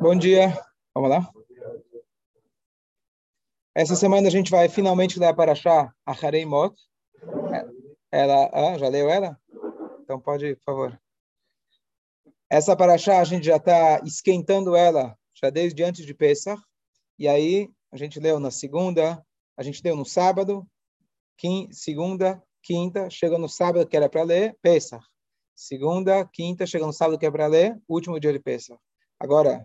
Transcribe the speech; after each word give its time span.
Bom 0.00 0.16
dia. 0.16 0.48
Vamos 0.94 1.10
lá? 1.10 1.32
Essa 3.74 3.96
semana 3.96 4.28
a 4.28 4.30
gente 4.30 4.50
vai 4.50 4.68
finalmente 4.68 5.18
ler 5.18 5.26
a 5.26 5.34
Parashá 5.34 5.92
Acharei 6.04 6.44
Mot. 6.44 6.74
Ela, 8.10 8.50
ah, 8.52 8.78
já 8.78 8.88
leu 8.88 9.08
ela? 9.08 9.38
Então 10.00 10.20
pode, 10.20 10.54
por 10.56 10.64
favor. 10.64 11.00
Essa 12.50 12.76
Parashá 12.76 13.20
a 13.20 13.24
gente 13.24 13.46
já 13.46 13.56
está 13.56 14.00
esquentando 14.04 14.76
ela 14.76 15.16
já 15.34 15.48
desde 15.48 15.82
antes 15.82 16.04
de 16.04 16.12
Pesach. 16.12 16.60
E 17.18 17.26
aí 17.26 17.70
a 17.90 17.96
gente 17.96 18.20
leu 18.20 18.38
na 18.38 18.50
segunda, 18.50 19.24
a 19.56 19.62
gente 19.62 19.82
leu 19.82 19.96
no 19.96 20.04
sábado, 20.04 20.66
quinta, 21.38 21.72
segunda, 21.72 22.42
quinta, 22.62 23.08
chegou 23.08 23.38
no 23.38 23.48
sábado 23.48 23.86
que 23.86 23.96
era 23.96 24.08
para 24.08 24.22
ler 24.22 24.58
Pesach. 24.60 25.02
Segunda, 25.62 26.24
quinta, 26.26 26.66
chega 26.66 26.84
no 26.84 26.92
sábado 26.92 27.16
que 27.16 27.24
é 27.24 27.30
para 27.30 27.46
ler, 27.46 27.80
último 27.88 28.18
dia 28.18 28.32
de 28.32 28.40
Pesach. 28.40 28.80
Agora, 29.16 29.64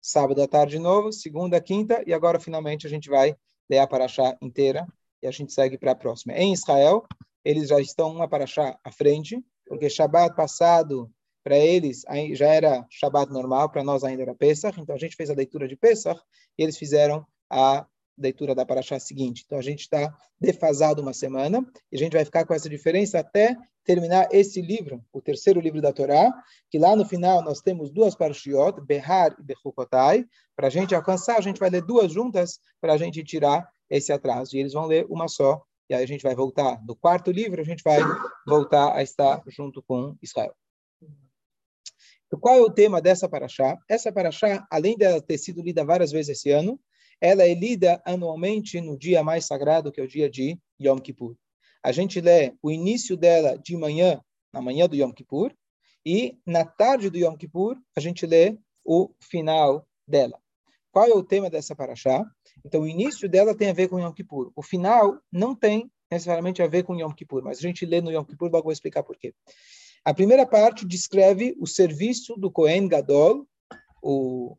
sábado 0.00 0.40
à 0.40 0.48
tarde 0.48 0.76
de 0.76 0.78
novo, 0.78 1.12
segunda, 1.12 1.60
quinta, 1.60 2.02
e 2.06 2.14
agora 2.14 2.40
finalmente 2.40 2.86
a 2.86 2.90
gente 2.90 3.10
vai 3.10 3.36
ler 3.68 3.78
a 3.78 3.86
Paraxá 3.86 4.38
inteira 4.40 4.86
e 5.22 5.26
a 5.26 5.30
gente 5.30 5.52
segue 5.52 5.76
para 5.76 5.92
a 5.92 5.94
próxima. 5.94 6.32
Em 6.32 6.54
Israel, 6.54 7.06
eles 7.44 7.68
já 7.68 7.78
estão 7.78 8.10
uma 8.10 8.26
Paraxá 8.26 8.78
à 8.82 8.90
frente, 8.90 9.44
porque 9.66 9.90
Shabat 9.90 10.34
passado, 10.34 11.12
para 11.44 11.58
eles 11.58 12.04
já 12.32 12.46
era 12.46 12.86
Shabat 12.88 13.30
normal, 13.30 13.68
para 13.68 13.84
nós 13.84 14.04
ainda 14.04 14.22
era 14.22 14.34
Pesach, 14.34 14.80
então 14.80 14.94
a 14.94 14.98
gente 14.98 15.14
fez 15.14 15.28
a 15.28 15.34
leitura 15.34 15.68
de 15.68 15.76
Pesach 15.76 16.18
e 16.56 16.62
eles 16.62 16.78
fizeram 16.78 17.26
a 17.50 17.86
leitura 18.18 18.54
da 18.54 18.66
Paraxá 18.66 18.98
seguinte. 18.98 19.42
Então 19.46 19.58
a 19.58 19.62
gente 19.62 19.80
está 19.80 20.14
defasado 20.40 21.00
uma 21.00 21.12
semana 21.12 21.64
e 21.90 21.96
a 21.96 21.98
gente 21.98 22.12
vai 22.12 22.24
ficar 22.24 22.44
com 22.44 22.54
essa 22.54 22.68
diferença 22.68 23.18
até 23.18 23.56
terminar 23.84 24.28
esse 24.30 24.60
livro, 24.60 25.02
o 25.10 25.20
terceiro 25.20 25.60
livro 25.60 25.80
da 25.80 25.92
Torá, 25.92 26.30
que 26.70 26.78
lá 26.78 26.94
no 26.94 27.06
final 27.06 27.42
nós 27.42 27.60
temos 27.60 27.90
duas 27.90 28.14
parashiot, 28.14 28.82
Behar 28.82 29.34
e 29.38 29.42
Bechukotai. 29.42 30.26
Para 30.54 30.66
a 30.66 30.70
gente 30.70 30.94
alcançar, 30.94 31.38
a 31.38 31.40
gente 31.40 31.58
vai 31.58 31.70
ler 31.70 31.82
duas 31.82 32.12
juntas 32.12 32.60
para 32.80 32.92
a 32.92 32.96
gente 32.98 33.24
tirar 33.24 33.66
esse 33.88 34.12
atraso. 34.12 34.54
E 34.54 34.60
eles 34.60 34.74
vão 34.74 34.84
ler 34.84 35.06
uma 35.08 35.26
só. 35.26 35.62
E 35.88 35.94
aí 35.94 36.04
a 36.04 36.06
gente 36.06 36.22
vai 36.22 36.34
voltar 36.34 36.84
no 36.84 36.94
quarto 36.94 37.30
livro, 37.30 37.62
a 37.62 37.64
gente 37.64 37.82
vai 37.82 38.00
voltar 38.46 38.94
a 38.94 39.02
estar 39.02 39.42
junto 39.46 39.82
com 39.82 40.14
Israel. 40.22 40.54
Então, 42.26 42.38
qual 42.38 42.56
é 42.56 42.60
o 42.60 42.70
tema 42.70 43.00
dessa 43.00 43.26
paraxá? 43.26 43.78
Essa 43.88 44.12
paraxá, 44.12 44.66
além 44.70 44.98
de 44.98 45.20
ter 45.22 45.38
sido 45.38 45.62
lida 45.62 45.82
várias 45.82 46.12
vezes 46.12 46.36
esse 46.36 46.50
ano, 46.50 46.78
ela 47.20 47.44
é 47.44 47.54
lida 47.54 48.00
anualmente 48.04 48.80
no 48.80 48.96
dia 48.96 49.22
mais 49.22 49.44
sagrado, 49.44 49.90
que 49.90 50.00
é 50.00 50.04
o 50.04 50.08
dia 50.08 50.28
de 50.30 50.58
Yom 50.80 50.98
Kippur. 50.98 51.36
A 51.82 51.92
gente 51.92 52.20
lê 52.20 52.54
o 52.62 52.70
início 52.70 53.16
dela 53.16 53.56
de 53.58 53.76
manhã, 53.76 54.20
na 54.52 54.60
manhã 54.60 54.88
do 54.88 54.96
Yom 54.96 55.12
Kippur, 55.12 55.52
e 56.04 56.38
na 56.46 56.64
tarde 56.64 57.10
do 57.10 57.18
Yom 57.18 57.36
Kippur, 57.36 57.76
a 57.96 58.00
gente 58.00 58.26
lê 58.26 58.56
o 58.84 59.10
final 59.20 59.86
dela. 60.06 60.40
Qual 60.90 61.06
é 61.06 61.14
o 61.14 61.22
tema 61.22 61.50
dessa 61.50 61.76
paraxá? 61.76 62.24
Então, 62.64 62.82
o 62.82 62.88
início 62.88 63.28
dela 63.28 63.54
tem 63.54 63.68
a 63.68 63.72
ver 63.72 63.88
com 63.88 64.00
Yom 64.00 64.12
Kippur. 64.12 64.50
O 64.56 64.62
final 64.62 65.20
não 65.30 65.54
tem 65.54 65.90
necessariamente 66.10 66.62
a 66.62 66.66
ver 66.66 66.84
com 66.84 66.96
Yom 66.96 67.12
Kippur, 67.12 67.42
mas 67.42 67.58
a 67.58 67.60
gente 67.60 67.84
lê 67.84 68.00
no 68.00 68.10
Yom 68.10 68.24
Kippur, 68.24 68.50
logo 68.50 68.64
vou 68.64 68.72
explicar 68.72 69.02
por 69.02 69.16
quê. 69.16 69.34
A 70.04 70.14
primeira 70.14 70.46
parte 70.46 70.86
descreve 70.86 71.54
o 71.60 71.66
serviço 71.66 72.36
do 72.36 72.50
Kohen 72.50 72.88
Gadol, 72.88 73.46
o 74.02 74.56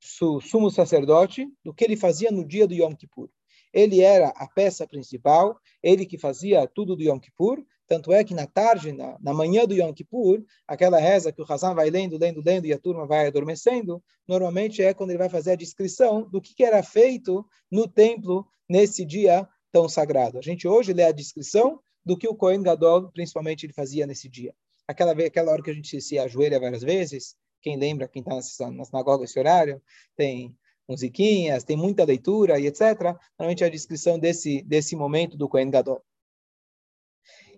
sumo 0.00 0.70
sacerdote, 0.70 1.46
do 1.64 1.74
que 1.74 1.84
ele 1.84 1.96
fazia 1.96 2.30
no 2.30 2.44
dia 2.44 2.66
do 2.66 2.74
Yom 2.74 2.94
Kippur. 2.94 3.28
Ele 3.72 4.00
era 4.00 4.28
a 4.30 4.48
peça 4.48 4.86
principal, 4.86 5.56
ele 5.82 6.04
que 6.04 6.18
fazia 6.18 6.66
tudo 6.66 6.96
do 6.96 7.02
Yom 7.02 7.18
Kippur, 7.20 7.64
tanto 7.86 8.12
é 8.12 8.22
que 8.22 8.34
na 8.34 8.46
tarde, 8.46 8.92
na, 8.92 9.16
na 9.20 9.34
manhã 9.34 9.64
do 9.66 9.74
Yom 9.74 9.92
Kippur, 9.92 10.44
aquela 10.66 10.98
reza 10.98 11.32
que 11.32 11.42
o 11.42 11.46
Hazan 11.48 11.74
vai 11.74 11.90
lendo, 11.90 12.16
lendo, 12.18 12.40
lendo 12.40 12.66
e 12.66 12.72
a 12.72 12.78
turma 12.78 13.06
vai 13.06 13.26
adormecendo, 13.26 14.02
normalmente 14.26 14.82
é 14.82 14.94
quando 14.94 15.10
ele 15.10 15.18
vai 15.18 15.28
fazer 15.28 15.52
a 15.52 15.56
descrição 15.56 16.22
do 16.22 16.40
que, 16.40 16.54
que 16.54 16.64
era 16.64 16.82
feito 16.82 17.44
no 17.70 17.88
templo 17.88 18.46
nesse 18.68 19.04
dia 19.04 19.48
tão 19.72 19.88
sagrado. 19.88 20.38
A 20.38 20.42
gente 20.42 20.66
hoje 20.66 20.92
lê 20.92 21.02
a 21.02 21.12
descrição 21.12 21.80
do 22.04 22.16
que 22.16 22.28
o 22.28 22.34
Kohen 22.34 22.62
Gadol, 22.62 23.10
principalmente, 23.10 23.66
ele 23.66 23.72
fazia 23.72 24.06
nesse 24.06 24.28
dia. 24.28 24.54
Aquela, 24.86 25.12
aquela 25.12 25.52
hora 25.52 25.62
que 25.62 25.70
a 25.70 25.74
gente 25.74 26.00
se 26.00 26.18
ajoelha 26.18 26.58
várias 26.58 26.82
vezes, 26.82 27.36
quem 27.60 27.76
lembra, 27.76 28.08
quem 28.08 28.22
está 28.22 28.70
na 28.70 28.84
sinagoga 28.84 29.24
esse 29.24 29.38
horário, 29.38 29.82
tem 30.16 30.56
musiquinhas, 30.88 31.62
tem 31.64 31.76
muita 31.76 32.04
leitura 32.04 32.58
e 32.58 32.66
etc. 32.66 33.16
Normalmente 33.38 33.62
é 33.62 33.66
a 33.66 33.70
descrição 33.70 34.18
desse, 34.18 34.62
desse 34.62 34.96
momento 34.96 35.36
do 35.36 35.48
Kohen 35.48 35.70
Gadol. 35.70 36.02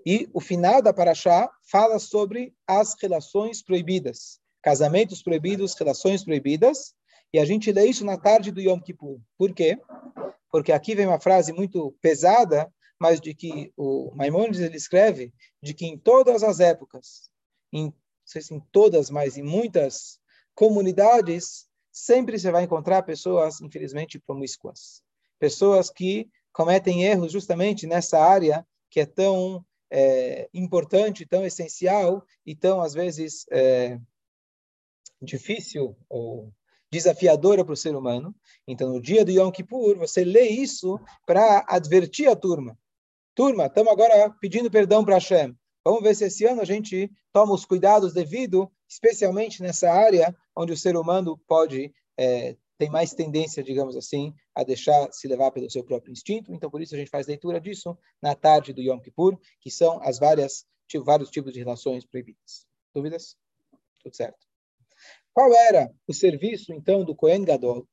E 0.05 0.29
o 0.35 0.41
final 0.41 0.83
da 0.83 0.93
Paraxá 0.93 1.51
fala 1.71 1.99
sobre 1.99 2.55
as 2.67 2.95
relações 3.01 3.63
proibidas, 3.63 4.41
casamentos 4.61 5.23
proibidos, 5.23 5.75
relações 5.75 6.25
proibidas, 6.25 6.95
e 7.33 7.39
a 7.39 7.45
gente 7.45 7.73
lê 7.73 7.87
isso 7.87 8.05
na 8.05 8.19
tarde 8.19 8.51
do 8.51 8.61
Yom 8.61 8.81
Kippur. 8.81 9.19
Por 9.39 9.55
quê? 9.55 9.81
Porque 10.51 10.73
aqui 10.73 10.95
vem 10.95 11.07
uma 11.07 11.21
frase 11.21 11.53
muito 11.53 11.97
pesada, 12.03 12.71
mas 13.01 13.21
de 13.21 13.33
que 13.33 13.73
o 13.77 14.13
Maimonides 14.15 14.61
ele 14.61 14.77
escreve 14.77 15.33
de 15.63 15.73
que 15.73 15.87
em 15.87 15.97
todas 15.97 16.43
as 16.43 16.61
épocas, 16.61 17.31
em, 17.73 17.93
sei 18.33 18.43
se 18.43 18.55
em 18.55 18.61
todas, 18.73 19.11
mas 19.11 19.37
em 19.37 19.43
muitas 19.43 20.19
comunidades, 20.55 21.67
sempre 21.91 22.39
você 22.39 22.51
vai 22.51 22.65
encontrar 22.65 23.03
pessoas, 23.03 23.61
infelizmente, 23.61 24.19
promíscuas. 24.19 25.03
Pessoas 25.39 25.91
que 25.91 26.31
cometem 26.53 27.05
erros 27.05 27.33
justamente 27.33 27.87
nessa 27.87 28.19
área 28.19 28.67
que 28.91 29.01
é 29.01 29.07
tão 29.07 29.65
é, 29.91 30.49
importante, 30.53 31.27
tão 31.27 31.45
essencial 31.45 32.25
e 32.45 32.55
tão, 32.55 32.81
às 32.81 32.95
vezes, 32.95 33.47
é, 33.51 33.99
difícil 35.21 35.97
ou 36.09 36.53
desafiadora 36.91 37.65
para 37.65 37.73
o 37.73 37.77
ser 37.77 37.97
humano. 37.97 38.35
Então, 38.67 38.91
no 38.91 39.01
dia 39.01 39.25
do 39.25 39.31
Yom 39.31 39.51
Kippur, 39.51 39.97
você 39.97 40.25
lê 40.25 40.49
isso 40.49 41.01
para 41.27 41.65
advertir 41.67 42.29
a 42.29 42.37
turma. 42.37 42.79
Turma, 43.35 43.67
estamos 43.67 43.91
agora 43.91 44.31
pedindo 44.41 44.71
perdão 44.71 45.03
para 45.03 45.15
Hashem. 45.15 45.57
Vamos 45.85 46.03
ver 46.03 46.15
se 46.15 46.25
esse 46.25 46.45
ano 46.45 46.61
a 46.61 46.65
gente 46.65 47.11
toma 47.33 47.55
os 47.55 47.65
cuidados 47.65 48.13
devidos, 48.13 48.67
especialmente 48.89 49.63
nessa 49.63 49.91
área 49.91 50.35
onde 50.57 50.73
o 50.73 50.77
ser 50.77 50.97
humano 50.97 51.37
pode 51.47 51.93
é, 52.17 52.57
tem 52.79 52.91
mais 52.91 53.15
tendência, 53.15 53.63
digamos 53.63 53.97
assim, 53.97 54.35
a 54.55 54.65
deixar 54.65 55.11
se 55.13 55.29
levar 55.29 55.53
pelo 55.53 55.71
seu 55.71 55.85
próprio 55.85 56.13
instinto. 56.13 56.53
Então, 56.53 56.69
por 56.69 56.83
isso 56.83 56.95
a 56.95 56.99
gente 56.99 57.11
faz 57.11 57.27
leitura 57.27 57.61
disso 57.61 57.97
na 58.21 58.35
tarde 58.35 58.73
do 58.73 58.83
Yom 58.83 58.99
Kippur, 58.99 59.39
que 59.61 59.71
são 59.71 60.03
as 60.03 60.19
várias 60.19 60.67
vários 61.05 61.31
tipos 61.31 61.53
de 61.55 61.59
relações 61.61 62.05
proibidas. 62.05 62.67
Dúvidas? 62.95 63.37
Tudo 64.03 64.15
certo. 64.15 64.47
Qual 65.33 65.55
era 65.55 65.91
o 66.07 66.13
serviço 66.13 66.73
então 66.73 67.05
do 67.05 67.15
Kohen 67.15 67.45
Gadol 67.45 67.89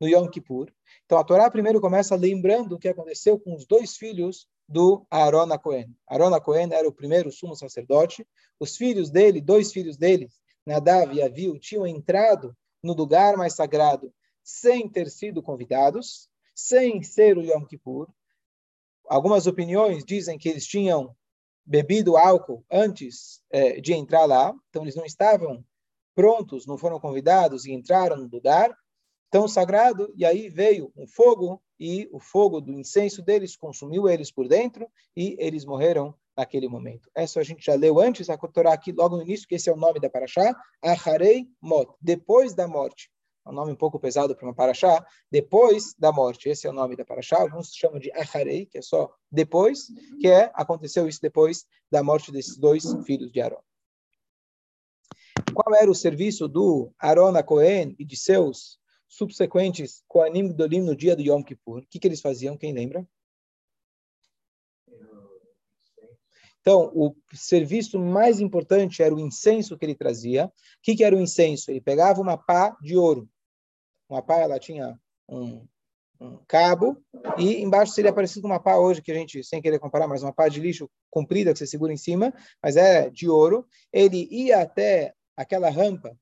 no 0.00 0.08
Yom 0.08 0.26
Kippur? 0.28 0.72
Então, 1.04 1.18
a 1.18 1.24
Torá 1.24 1.48
primeiro 1.50 1.80
começa 1.80 2.16
lembrando 2.16 2.74
o 2.74 2.78
que 2.78 2.88
aconteceu 2.88 3.38
com 3.38 3.54
os 3.54 3.66
dois 3.66 3.96
filhos 3.96 4.48
do 4.70 5.04
Aaron 5.10 5.58
Cohen. 5.58 5.92
Aaron 6.06 6.40
Cohen 6.40 6.72
era 6.72 6.88
o 6.88 6.92
primeiro 6.92 7.32
sumo 7.32 7.56
sacerdote. 7.56 8.24
Os 8.60 8.76
filhos 8.76 9.10
dele, 9.10 9.40
dois 9.40 9.72
filhos 9.72 9.96
dele, 9.96 10.28
Nadav 10.64 11.12
e 11.12 11.20
Aviu, 11.20 11.58
tinham 11.58 11.84
entrado 11.84 12.56
no 12.80 12.94
lugar 12.94 13.36
mais 13.36 13.54
sagrado 13.54 14.14
sem 14.44 14.88
ter 14.88 15.10
sido 15.10 15.42
convidados, 15.42 16.28
sem 16.54 17.02
ser 17.02 17.36
o 17.36 17.42
Yom 17.42 17.64
Kippur. 17.64 18.08
Algumas 19.08 19.48
opiniões 19.48 20.04
dizem 20.04 20.38
que 20.38 20.48
eles 20.48 20.66
tinham 20.66 21.16
bebido 21.66 22.16
álcool 22.16 22.64
antes 22.70 23.42
é, 23.50 23.80
de 23.80 23.92
entrar 23.92 24.24
lá, 24.24 24.54
então 24.68 24.82
eles 24.82 24.94
não 24.94 25.04
estavam 25.04 25.64
prontos, 26.14 26.64
não 26.64 26.78
foram 26.78 27.00
convidados 27.00 27.64
e 27.64 27.72
entraram 27.72 28.16
no 28.16 28.28
lugar 28.28 28.72
tão 29.30 29.46
sagrado, 29.46 30.12
e 30.16 30.24
aí 30.24 30.48
veio 30.48 30.92
um 30.96 31.06
fogo, 31.06 31.62
e 31.78 32.08
o 32.12 32.18
fogo 32.18 32.60
do 32.60 32.72
incenso 32.72 33.22
deles 33.22 33.56
consumiu 33.56 34.08
eles 34.08 34.30
por 34.30 34.48
dentro, 34.48 34.88
e 35.16 35.36
eles 35.38 35.64
morreram 35.64 36.14
naquele 36.36 36.68
momento. 36.68 37.08
Essa 37.14 37.40
a 37.40 37.42
gente 37.42 37.64
já 37.64 37.74
leu 37.74 38.00
antes, 38.00 38.28
a 38.28 38.36
Torá 38.36 38.72
aqui 38.72 38.92
logo 38.92 39.16
no 39.16 39.22
início, 39.22 39.46
que 39.46 39.54
esse 39.54 39.68
é 39.68 39.72
o 39.72 39.76
nome 39.76 40.00
da 40.00 40.10
Paraxá, 40.10 40.54
Acharei 40.82 41.46
Mot, 41.60 41.92
depois 42.00 42.54
da 42.54 42.66
morte. 42.66 43.10
É 43.46 43.50
um 43.50 43.52
nome 43.52 43.72
um 43.72 43.76
pouco 43.76 43.98
pesado 43.98 44.34
para 44.34 44.46
uma 44.46 44.54
Paraxá, 44.54 45.04
depois 45.30 45.94
da 45.98 46.12
morte. 46.12 46.48
Esse 46.48 46.66
é 46.66 46.70
o 46.70 46.72
nome 46.72 46.96
da 46.96 47.04
Paraxá, 47.04 47.40
alguns 47.40 47.74
chamam 47.74 47.98
de 47.98 48.10
Acharei, 48.12 48.66
que 48.66 48.78
é 48.78 48.82
só 48.82 49.12
depois, 49.30 49.86
que 50.18 50.28
é, 50.28 50.50
aconteceu 50.54 51.06
isso 51.06 51.20
depois 51.22 51.66
da 51.90 52.02
morte 52.02 52.32
desses 52.32 52.56
dois 52.56 52.84
filhos 53.04 53.30
de 53.30 53.40
Aaron. 53.40 53.62
Qual 55.54 55.74
era 55.74 55.90
o 55.90 55.94
serviço 55.94 56.48
do 56.48 56.92
Aaron 56.98 57.36
a 57.36 57.42
Cohen 57.42 57.94
e 57.98 58.04
de 58.04 58.16
seus 58.16 58.79
subsequentes 59.10 60.04
Kohanim 60.06 60.48
Gdolim 60.48 60.80
no 60.80 60.94
dia 60.94 61.16
do 61.16 61.20
Yom 61.20 61.42
Kippur. 61.42 61.80
O 61.80 61.86
que, 61.86 61.98
que 61.98 62.06
eles 62.06 62.20
faziam? 62.20 62.56
Quem 62.56 62.72
lembra? 62.72 63.06
Então, 66.60 66.92
o 66.94 67.14
serviço 67.34 67.98
mais 67.98 68.38
importante 68.38 69.02
era 69.02 69.14
o 69.14 69.18
incenso 69.18 69.76
que 69.76 69.84
ele 69.84 69.94
trazia. 69.94 70.46
O 70.46 70.52
que, 70.82 70.94
que 70.94 71.02
era 71.02 71.16
o 71.16 71.20
incenso? 71.20 71.70
Ele 71.70 71.80
pegava 71.80 72.20
uma 72.20 72.36
pá 72.36 72.76
de 72.80 72.96
ouro. 72.96 73.28
Uma 74.08 74.22
pá, 74.22 74.36
ela 74.36 74.58
tinha 74.58 74.98
um, 75.28 75.66
um 76.20 76.38
cabo, 76.46 77.02
e 77.38 77.62
embaixo 77.62 77.92
seria 77.92 78.12
parecido 78.12 78.42
com 78.42 78.48
uma 78.48 78.60
pá 78.60 78.76
hoje, 78.76 79.00
que 79.00 79.10
a 79.10 79.14
gente, 79.14 79.42
sem 79.42 79.62
querer 79.62 79.78
comparar, 79.78 80.06
mas 80.06 80.22
uma 80.22 80.32
pá 80.32 80.48
de 80.48 80.60
lixo 80.60 80.88
comprida 81.10 81.52
que 81.52 81.58
você 81.58 81.66
segura 81.66 81.92
em 81.92 81.96
cima, 81.96 82.32
mas 82.62 82.76
é 82.76 83.08
de 83.08 83.28
ouro. 83.28 83.66
Ele 83.92 84.28
ia 84.30 84.60
até 84.60 85.14
aquela 85.36 85.70
rampa 85.70 86.16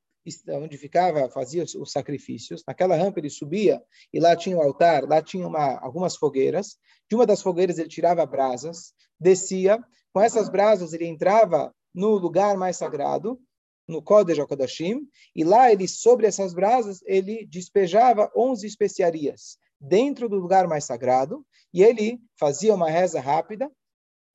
onde 0.49 0.77
ficava, 0.77 1.29
fazia 1.29 1.65
os 1.65 1.93
sacrifícios. 1.93 2.63
Naquela 2.67 2.97
rampa 2.97 3.21
ele 3.21 3.31
subia 3.31 3.83
e 4.13 4.21
lá 4.21 4.37
tinha 4.37 4.57
o 4.57 4.63
altar, 4.63 5.05
lá 5.05 5.23
tinha 5.23 5.47
uma, 5.47 5.79
algumas 5.79 6.17
fogueiras. 6.17 6.77
De 7.09 7.15
uma 7.15 7.27
das 7.27 7.43
fogueiras 7.43 7.79
ele 7.79 7.89
tirava 7.89 8.25
brasas, 8.27 8.93
descia. 9.19 9.83
Com 10.13 10.21
essas 10.21 10.49
brasas 10.49 10.93
ele 10.93 11.07
entrava 11.07 11.75
no 11.95 12.17
lugar 12.17 12.57
mais 12.57 12.77
sagrado, 12.77 13.41
no 13.89 14.03
Kodesh 14.03 14.39
HaKodashim, 14.39 15.09
e 15.35 15.43
lá 15.43 15.73
ele, 15.73 15.89
sobre 15.89 16.27
essas 16.27 16.53
brasas, 16.53 17.01
ele 17.07 17.47
despejava 17.47 18.31
11 18.37 18.67
especiarias 18.67 19.57
dentro 19.81 20.29
do 20.29 20.37
lugar 20.37 20.69
mais 20.69 20.85
sagrado, 20.85 21.45
e 21.73 21.83
ele 21.83 22.21
fazia 22.39 22.75
uma 22.75 22.91
reza 22.91 23.21
rápida, 23.21 23.71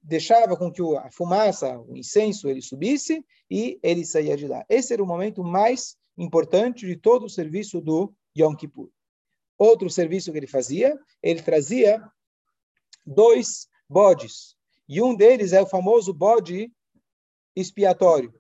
deixava 0.04 0.58
com 0.58 0.72
que 0.72 0.82
a 0.98 1.10
fumaça, 1.10 1.80
o 1.80 1.96
incenso, 1.96 2.50
ele 2.50 2.62
subisse 2.62 3.26
e 3.50 3.80
ele 3.82 4.06
saía 4.06 4.36
de 4.36 4.48
lá. 4.48 4.66
Esse 4.68 4.94
era 4.94 5.02
o 5.02 5.08
momento 5.08 5.44
mais 5.44 5.96
importante 6.18 6.86
de 6.86 6.98
todo 6.98 7.26
o 7.26 7.30
serviço 7.30 7.80
do 7.80 8.14
Yom 8.38 8.54
Kippur. 8.54 8.90
Outro 9.58 9.90
serviço 9.90 10.32
que 10.32 10.38
ele 10.38 10.48
fazia, 10.48 11.00
ele 11.22 11.42
trazia 11.42 12.04
dois 13.06 13.68
bodes. 13.90 14.56
E 14.90 15.02
um 15.02 15.16
deles 15.16 15.54
é 15.54 15.62
o 15.62 15.68
famoso 15.68 16.14
bode 16.14 16.72
expiatório, 17.56 18.34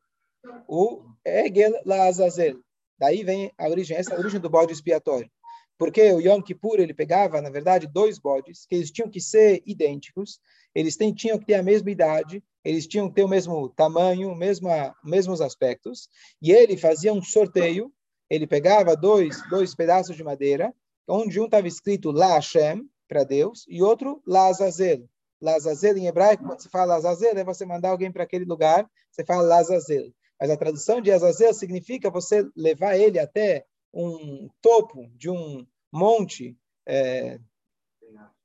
o 0.67 1.05
Egel 1.23 1.79
Laazazel. 1.85 2.59
Daí 2.99 3.23
vem 3.23 3.51
a 3.57 3.69
origem, 3.69 3.95
essa 3.95 4.13
é 4.13 4.17
a 4.17 4.19
origem 4.19 4.39
do 4.39 4.49
bode 4.49 4.73
expiatório. 4.73 5.31
Porque 5.77 6.11
o 6.11 6.19
Yom 6.19 6.41
Kippur, 6.41 6.79
ele 6.79 6.93
pegava, 6.93 7.41
na 7.41 7.49
verdade, 7.49 7.87
dois 7.87 8.19
bodes, 8.19 8.65
que 8.65 8.75
eles 8.75 8.91
tinham 8.91 9.09
que 9.09 9.19
ser 9.19 9.61
idênticos, 9.65 10.39
eles 10.75 10.95
têm, 10.95 11.13
tinham 11.13 11.37
que 11.37 11.45
ter 11.45 11.55
a 11.55 11.63
mesma 11.63 11.91
idade, 11.91 12.43
eles 12.63 12.87
tinham 12.87 13.09
que 13.09 13.15
ter 13.15 13.23
o 13.23 13.27
mesmo 13.27 13.69
tamanho, 13.69 14.35
mesma, 14.35 14.95
mesmos 15.03 15.41
aspectos, 15.41 16.07
e 16.41 16.51
ele 16.51 16.77
fazia 16.77 17.13
um 17.13 17.21
sorteio, 17.21 17.91
ele 18.29 18.47
pegava 18.47 18.95
dois, 18.95 19.41
dois 19.49 19.75
pedaços 19.75 20.15
de 20.15 20.23
madeira, 20.23 20.73
onde 21.07 21.39
um 21.39 21.45
estava 21.45 21.67
escrito 21.67 22.11
La 22.11 22.35
Hashem, 22.35 22.87
para 23.07 23.23
Deus, 23.23 23.65
e 23.67 23.81
outro 23.81 24.21
La 24.25 24.47
Azazel. 24.47 25.07
La 25.41 25.55
Azazel 25.55 25.97
em 25.97 26.07
hebraico, 26.07 26.45
quando 26.45 26.61
se 26.61 26.69
fala 26.69 26.95
Azazel, 26.95 27.37
é 27.37 27.43
você 27.43 27.65
mandar 27.65 27.89
alguém 27.89 28.11
para 28.11 28.23
aquele 28.23 28.45
lugar, 28.45 28.89
você 29.11 29.25
fala 29.25 29.43
La 29.43 29.57
Azazel. 29.57 30.11
Mas 30.39 30.49
a 30.49 30.57
tradução 30.57 31.01
de 31.01 31.11
Azazel 31.11 31.53
significa 31.53 32.09
você 32.09 32.47
levar 32.55 32.97
ele 32.97 33.19
até 33.19 33.65
um 33.93 34.49
topo 34.61 35.09
de 35.15 35.29
um 35.29 35.67
monte 35.91 36.57
é, 36.85 37.39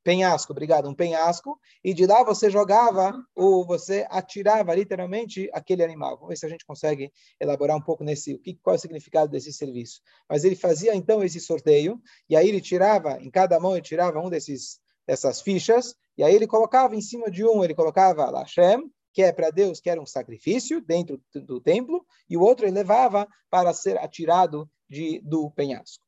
penhasco, 0.09 0.53
obrigado, 0.53 0.89
um 0.89 0.95
penhasco, 0.95 1.61
e 1.85 1.93
de 1.93 2.07
lá 2.07 2.25
você 2.25 2.49
jogava 2.49 3.13
ou 3.37 3.67
você 3.67 4.07
atirava 4.09 4.75
literalmente 4.75 5.51
aquele 5.53 5.85
animal. 5.85 6.17
Vamos 6.17 6.31
ver 6.31 6.37
se 6.37 6.47
a 6.47 6.49
gente 6.49 6.65
consegue 6.65 7.13
elaborar 7.39 7.77
um 7.77 7.83
pouco 7.83 8.03
nesse, 8.03 8.33
o 8.33 8.39
que, 8.39 8.55
qual 8.55 8.73
é 8.73 8.79
o 8.79 8.81
significado 8.81 9.31
desse 9.31 9.53
serviço. 9.53 10.01
Mas 10.27 10.45
ele 10.45 10.57
fazia 10.57 10.95
então 10.95 11.23
esse 11.23 11.39
sorteio, 11.39 12.01
e 12.27 12.35
aí 12.35 12.49
ele 12.49 12.59
tirava, 12.59 13.21
em 13.21 13.31
cada 13.31 13.61
mão 13.61 13.73
ele 13.73 13.83
tirava 13.83 14.19
um 14.19 14.31
desses 14.31 14.81
dessas 15.07 15.43
fichas, 15.43 15.95
e 16.17 16.23
aí 16.23 16.35
ele 16.35 16.47
colocava 16.47 16.97
em 16.97 17.03
cima 17.03 17.31
de 17.31 17.45
um, 17.45 17.63
ele 17.63 17.75
colocava 17.75 18.31
Lashem, 18.31 18.91
que 19.13 19.23
é 19.23 19.31
para 19.31 19.51
Deus, 19.51 19.79
que 19.79 19.91
era 19.91 20.01
um 20.01 20.07
sacrifício 20.07 20.81
dentro 20.81 21.23
do 21.35 21.61
templo, 21.61 22.07
e 22.31 22.35
o 22.35 22.41
outro 22.41 22.65
ele 22.65 22.73
levava 22.73 23.29
para 23.51 23.75
ser 23.75 23.99
atirado 23.99 24.71
de, 24.89 25.21
do 25.21 25.51
penhasco. 25.51 26.03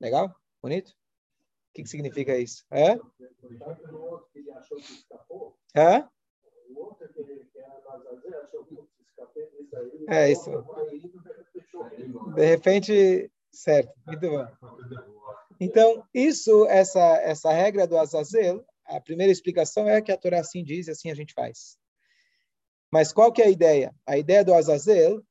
Legal? 0.00 0.34
Bonito? 0.60 0.99
O 1.70 1.72
que, 1.72 1.82
que 1.84 1.88
significa 1.88 2.36
isso? 2.36 2.64
É? 2.70 2.98
É? 5.74 6.04
É 10.08 10.32
isso. 10.32 10.50
De 12.34 12.44
repente, 12.44 13.30
certo. 13.52 13.92
Muito 14.04 14.28
bom. 14.28 14.46
Então, 15.60 16.04
isso, 16.12 16.66
essa, 16.66 17.00
essa 17.18 17.52
regra 17.52 17.86
do 17.86 17.96
Azazel, 17.96 18.64
a 18.84 19.00
primeira 19.00 19.30
explicação 19.30 19.88
é 19.88 20.02
que 20.02 20.10
a 20.10 20.16
Torá 20.16 20.40
assim 20.40 20.64
diz 20.64 20.88
e 20.88 20.90
assim 20.90 21.10
a 21.10 21.14
gente 21.14 21.32
faz. 21.32 21.78
Mas 22.90 23.12
qual 23.12 23.32
que 23.32 23.40
é 23.40 23.46
a 23.46 23.50
ideia? 23.50 23.94
A 24.04 24.18
ideia 24.18 24.44
do 24.44 24.52
Azazel 24.52 25.22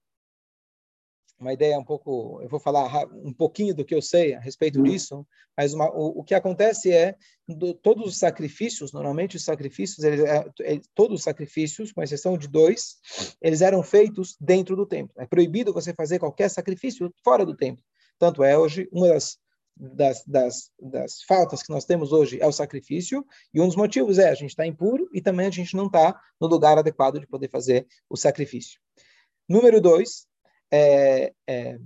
uma 1.39 1.53
ideia 1.53 1.79
um 1.79 1.83
pouco, 1.83 2.39
eu 2.41 2.49
vou 2.49 2.59
falar 2.59 3.05
um 3.23 3.33
pouquinho 3.33 3.73
do 3.73 3.85
que 3.85 3.95
eu 3.95 4.01
sei 4.01 4.33
a 4.33 4.39
respeito 4.39 4.81
disso, 4.83 5.25
mas 5.55 5.73
uma, 5.73 5.89
o, 5.89 6.19
o, 6.19 6.23
que 6.23 6.35
acontece 6.35 6.91
é 6.91 7.15
do, 7.47 7.73
todos 7.73 8.05
os 8.05 8.17
sacrifícios, 8.17 8.91
normalmente 8.91 9.37
os 9.37 9.43
sacrifícios, 9.43 10.03
eles, 10.03 10.19
é, 10.21 10.45
é, 10.61 10.81
todos 10.93 11.19
os 11.19 11.23
sacrifícios, 11.23 11.91
com 11.91 12.03
exceção 12.03 12.37
de 12.37 12.47
dois, 12.47 12.97
eles 13.41 13.61
eram 13.61 13.81
feitos 13.81 14.35
dentro 14.39 14.75
do 14.75 14.85
templo. 14.85 15.13
É 15.17 15.25
proibido 15.25 15.73
você 15.73 15.93
fazer 15.93 16.19
qualquer 16.19 16.49
sacrifício 16.49 17.13
fora 17.23 17.45
do 17.45 17.55
templo. 17.55 17.83
Tanto 18.17 18.43
é 18.43 18.57
hoje 18.57 18.89
uma 18.91 19.07
das 19.07 19.37
das, 19.79 20.25
das, 20.25 20.71
das 20.77 21.23
faltas 21.23 21.63
que 21.63 21.71
nós 21.71 21.85
temos 21.85 22.11
hoje 22.11 22.37
é 22.41 22.45
o 22.45 22.51
sacrifício, 22.51 23.25
e 23.53 23.61
um 23.61 23.65
dos 23.65 23.77
motivos 23.77 24.19
é 24.19 24.29
a 24.29 24.35
gente 24.35 24.49
está 24.49 24.67
impuro 24.67 25.09
e 25.13 25.21
também 25.21 25.47
a 25.47 25.51
gente 25.51 25.73
não 25.73 25.85
está 25.85 26.19
no 26.39 26.47
lugar 26.47 26.77
adequado 26.77 27.17
de 27.17 27.25
poder 27.25 27.49
fazer 27.49 27.87
o 28.09 28.17
sacrifício. 28.17 28.77
Número 29.47 29.79
dois, 29.79 30.27
é, 30.71 31.33
é, 31.47 31.79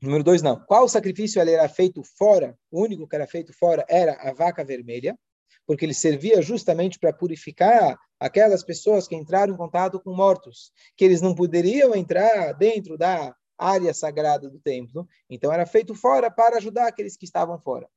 número 0.00 0.24
dois, 0.24 0.42
não. 0.42 0.58
Qual 0.64 0.88
sacrifício 0.88 1.40
ele 1.40 1.52
era 1.52 1.68
feito 1.68 2.02
fora? 2.02 2.56
O 2.70 2.82
único 2.82 3.06
que 3.06 3.16
era 3.16 3.26
feito 3.26 3.52
fora 3.52 3.84
era 3.88 4.14
a 4.14 4.32
vaca 4.32 4.64
vermelha, 4.64 5.18
porque 5.66 5.84
ele 5.84 5.94
servia 5.94 6.42
justamente 6.42 6.98
para 6.98 7.12
purificar 7.12 7.98
aquelas 8.18 8.62
pessoas 8.62 9.06
que 9.06 9.16
entraram 9.16 9.54
em 9.54 9.56
contato 9.56 10.00
com 10.00 10.14
mortos, 10.14 10.72
que 10.96 11.04
eles 11.04 11.20
não 11.20 11.34
poderiam 11.34 11.94
entrar 11.94 12.52
dentro 12.52 12.98
da 12.98 13.34
área 13.56 13.92
sagrada 13.92 14.48
do 14.48 14.58
templo, 14.58 15.06
então 15.28 15.52
era 15.52 15.66
feito 15.66 15.94
fora 15.94 16.30
para 16.30 16.56
ajudar 16.56 16.88
aqueles 16.88 17.16
que 17.16 17.26
estavam 17.26 17.58
fora. 17.58 17.88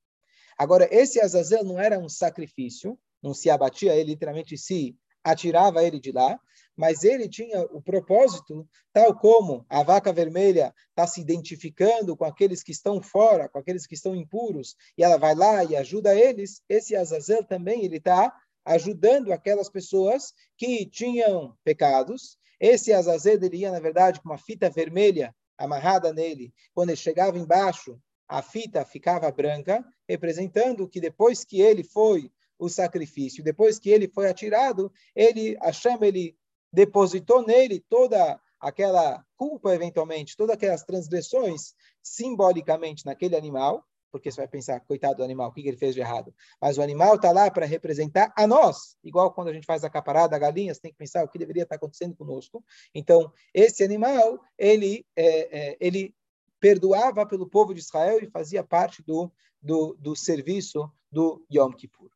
Agora, 0.57 0.87
esse 0.91 1.21
Azazel 1.21 1.63
não 1.63 1.79
era 1.79 1.97
um 1.97 2.09
sacrifício, 2.09 2.99
não 3.21 3.33
se 3.33 3.49
abatia, 3.49 3.95
ele 3.95 4.11
literalmente 4.11 4.57
se 4.57 4.95
atirava 5.23 5.81
ele 5.81 5.99
de 5.99 6.11
lá, 6.11 6.37
mas 6.75 7.03
ele 7.03 7.29
tinha 7.29 7.61
o 7.71 7.81
propósito, 7.81 8.67
tal 8.91 9.15
como 9.17 9.65
a 9.69 9.83
vaca 9.83 10.11
vermelha 10.11 10.73
está 10.89 11.05
se 11.05 11.21
identificando 11.21 12.17
com 12.17 12.25
aqueles 12.25 12.63
que 12.63 12.71
estão 12.71 13.01
fora, 13.01 13.47
com 13.47 13.59
aqueles 13.59 13.85
que 13.85 13.95
estão 13.95 14.15
impuros, 14.15 14.75
e 14.97 15.03
ela 15.03 15.17
vai 15.17 15.35
lá 15.35 15.63
e 15.63 15.75
ajuda 15.75 16.15
eles, 16.15 16.61
esse 16.67 16.95
Azazel 16.95 17.43
também 17.43 17.85
ele 17.85 17.97
está 17.97 18.33
ajudando 18.65 19.31
aquelas 19.31 19.69
pessoas 19.69 20.33
que 20.57 20.85
tinham 20.85 21.55
pecados. 21.63 22.37
Esse 22.59 22.93
Azazel 22.93 23.43
ele 23.43 23.57
ia, 23.57 23.71
na 23.71 23.79
verdade, 23.79 24.21
com 24.21 24.29
uma 24.29 24.37
fita 24.37 24.69
vermelha 24.69 25.35
amarrada 25.57 26.13
nele. 26.13 26.53
Quando 26.73 26.89
ele 26.89 26.97
chegava 26.97 27.37
embaixo, 27.37 27.99
a 28.27 28.41
fita 28.41 28.85
ficava 28.85 29.29
branca, 29.31 29.83
representando 30.07 30.87
que 30.87 31.01
depois 31.01 31.43
que 31.43 31.61
ele 31.61 31.83
foi 31.83 32.31
o 32.57 32.69
sacrifício, 32.69 33.43
depois 33.43 33.77
que 33.79 33.89
ele 33.89 34.07
foi 34.07 34.29
atirado, 34.29 34.91
ele, 35.15 35.57
chama 35.73 36.07
ele 36.07 36.37
depositou 36.73 37.45
nele 37.45 37.79
toda 37.87 38.39
aquela 38.59 39.23
culpa, 39.37 39.73
eventualmente, 39.75 40.35
todas 40.35 40.55
aquelas 40.55 40.83
transgressões, 40.83 41.75
simbolicamente, 42.01 43.05
naquele 43.05 43.35
animal, 43.35 43.85
porque 44.11 44.31
você 44.31 44.41
vai 44.41 44.47
pensar, 44.47 44.79
coitado 44.81 45.17
do 45.17 45.23
animal, 45.23 45.49
o 45.49 45.51
que 45.51 45.67
ele 45.67 45.75
fez 45.75 45.95
de 45.95 46.01
errado? 46.01 46.33
Mas 46.61 46.77
o 46.77 46.81
animal 46.81 47.15
está 47.15 47.31
lá 47.31 47.49
para 47.49 47.65
representar 47.65 48.31
a 48.37 48.45
nós, 48.45 48.95
igual 49.03 49.33
quando 49.33 49.47
a 49.47 49.53
gente 49.53 49.65
faz 49.65 49.83
a 49.83 49.89
caparada, 49.89 50.35
a 50.35 50.39
galinha, 50.39 50.73
você 50.73 50.81
tem 50.81 50.91
que 50.91 50.97
pensar 50.97 51.23
o 51.23 51.27
que 51.27 51.39
deveria 51.39 51.63
estar 51.63 51.75
acontecendo 51.75 52.15
conosco. 52.15 52.63
Então, 52.93 53.31
esse 53.53 53.83
animal, 53.83 54.39
ele, 54.57 55.05
é, 55.15 55.71
é, 55.71 55.77
ele 55.79 56.15
perdoava 56.59 57.25
pelo 57.25 57.49
povo 57.49 57.73
de 57.73 57.79
Israel 57.81 58.19
e 58.21 58.29
fazia 58.29 58.63
parte 58.63 59.01
do, 59.03 59.31
do, 59.61 59.97
do 59.99 60.15
serviço 60.15 60.89
do 61.11 61.43
Yom 61.51 61.71
Kippur. 61.71 62.09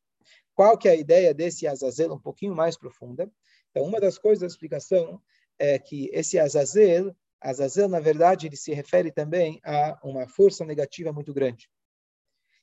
Qual 0.53 0.77
que 0.77 0.87
é 0.87 0.91
a 0.91 0.95
ideia 0.95 1.33
desse 1.33 1.67
Azazel 1.67 2.13
um 2.13 2.19
pouquinho 2.19 2.55
mais 2.55 2.77
profunda? 2.77 3.29
Então, 3.77 3.87
uma 3.87 3.99
das 3.99 4.17
coisas 4.17 4.39
da 4.39 4.47
explicação 4.47 5.21
é 5.59 5.77
que 5.77 6.09
esse 6.11 6.39
Azazel, 6.39 7.15
Azazel, 7.39 7.87
na 7.87 7.99
verdade, 7.99 8.47
ele 8.47 8.55
se 8.55 8.73
refere 8.73 9.11
também 9.11 9.61
a 9.63 9.99
uma 10.03 10.27
força 10.27 10.65
negativa 10.65 11.13
muito 11.13 11.31
grande. 11.31 11.69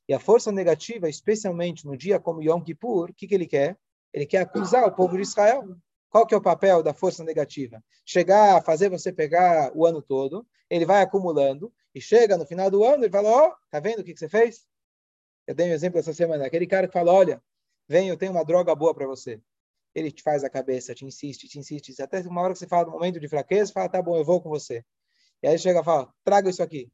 E 0.09 0.13
a 0.13 0.19
força 0.19 0.51
negativa, 0.51 1.09
especialmente 1.09 1.87
no 1.87 1.97
dia 1.97 2.19
como 2.19 2.43
Yom 2.43 2.61
Kippur, 2.61 3.11
o 3.11 3.15
que, 3.15 3.29
que 3.29 3.35
ele 3.35 3.47
quer? 3.47 3.79
Ele 4.13 4.27
quer 4.27 4.41
acusar 4.41 4.85
o 4.89 4.93
povo 4.93 5.15
de 5.15 5.23
Israel. 5.23 5.77
Qual 6.11 6.27
que 6.27 6.35
é 6.35 6.37
o 6.37 6.43
papel 6.43 6.83
da 6.83 6.93
força 6.93 7.23
negativa? 7.23 7.81
Chegar 8.05 8.57
a 8.57 8.61
fazer 8.61 8.89
você 8.89 9.13
pegar 9.13 9.71
o 9.73 9.87
ano 9.87 10.03
todo, 10.03 10.45
ele 10.69 10.85
vai 10.85 11.01
acumulando, 11.01 11.73
e 11.95 12.01
chega 12.01 12.37
no 12.37 12.45
final 12.45 12.69
do 12.73 12.83
ano 12.83 13.05
e 13.05 13.11
fala, 13.11 13.31
ó, 13.31 13.49
oh, 13.51 13.55
tá 13.71 13.79
vendo 13.79 14.01
o 14.01 14.05
que, 14.05 14.13
que 14.13 14.19
você 14.19 14.29
fez? 14.29 14.67
Eu 15.47 15.55
dei 15.55 15.71
um 15.71 15.75
exemplo 15.75 16.01
essa 16.01 16.13
semana, 16.13 16.45
aquele 16.45 16.67
cara 16.67 16.89
que 16.89 16.93
fala, 16.93 17.13
olha, 17.13 17.41
vem, 17.87 18.09
eu 18.09 18.17
tenho 18.17 18.33
uma 18.33 18.45
droga 18.45 18.75
boa 18.75 18.93
para 18.93 19.07
você 19.07 19.41
ele 19.95 20.11
te 20.11 20.23
faz 20.23 20.43
a 20.43 20.51
cabeça, 20.51 20.95
te 20.95 21.05
insiste, 21.05 21.49
te 21.49 21.59
insiste, 21.59 22.01
até 22.03 22.21
uma 22.23 22.43
hora 22.43 22.53
que 22.53 22.59
você 22.59 22.67
fala 22.67 22.87
do 22.87 22.91
momento 22.91 23.21
de 23.21 23.29
fraqueza, 23.29 23.73
fala, 23.73 23.89
tá 23.89 24.03
bom, 24.03 24.17
eu 24.17 24.25
vou 24.25 24.41
com 24.43 24.49
você. 24.49 24.85
E 25.43 25.47
aí 25.47 25.59
chega 25.59 25.81
e 25.81 25.85
fala, 25.85 26.13
traga 26.25 26.51
isso 26.51 26.63
aqui. 26.63 26.91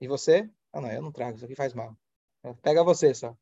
E 0.00 0.08
você? 0.08 0.50
Ah, 0.72 0.80
não, 0.80 0.90
eu 0.90 1.00
não 1.00 1.12
trago, 1.12 1.36
isso 1.36 1.44
aqui 1.44 1.54
faz 1.54 1.72
mal. 1.72 1.96
Pega 2.62 2.82
você 2.82 3.14
só. 3.14 3.36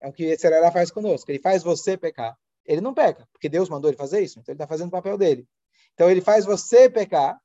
É 0.00 0.08
o 0.08 0.12
que 0.12 0.24
Yetzerará 0.24 0.72
faz 0.72 0.90
conosco. 0.90 1.30
Ele 1.30 1.38
faz 1.38 1.62
você 1.62 1.96
pecar. 1.96 2.36
Ele 2.64 2.80
não 2.80 2.94
peca, 2.94 3.28
porque 3.32 3.48
Deus 3.48 3.68
mandou 3.68 3.90
ele 3.90 3.96
fazer 3.96 4.20
isso. 4.20 4.40
Então 4.40 4.52
ele 4.52 4.56
está 4.56 4.66
fazendo 4.66 4.88
o 4.88 4.92
papel 4.92 5.18
dele. 5.18 5.46
Então 5.94 6.10
ele 6.10 6.20
faz 6.20 6.44
você 6.44 6.88
pecar. 6.88 7.40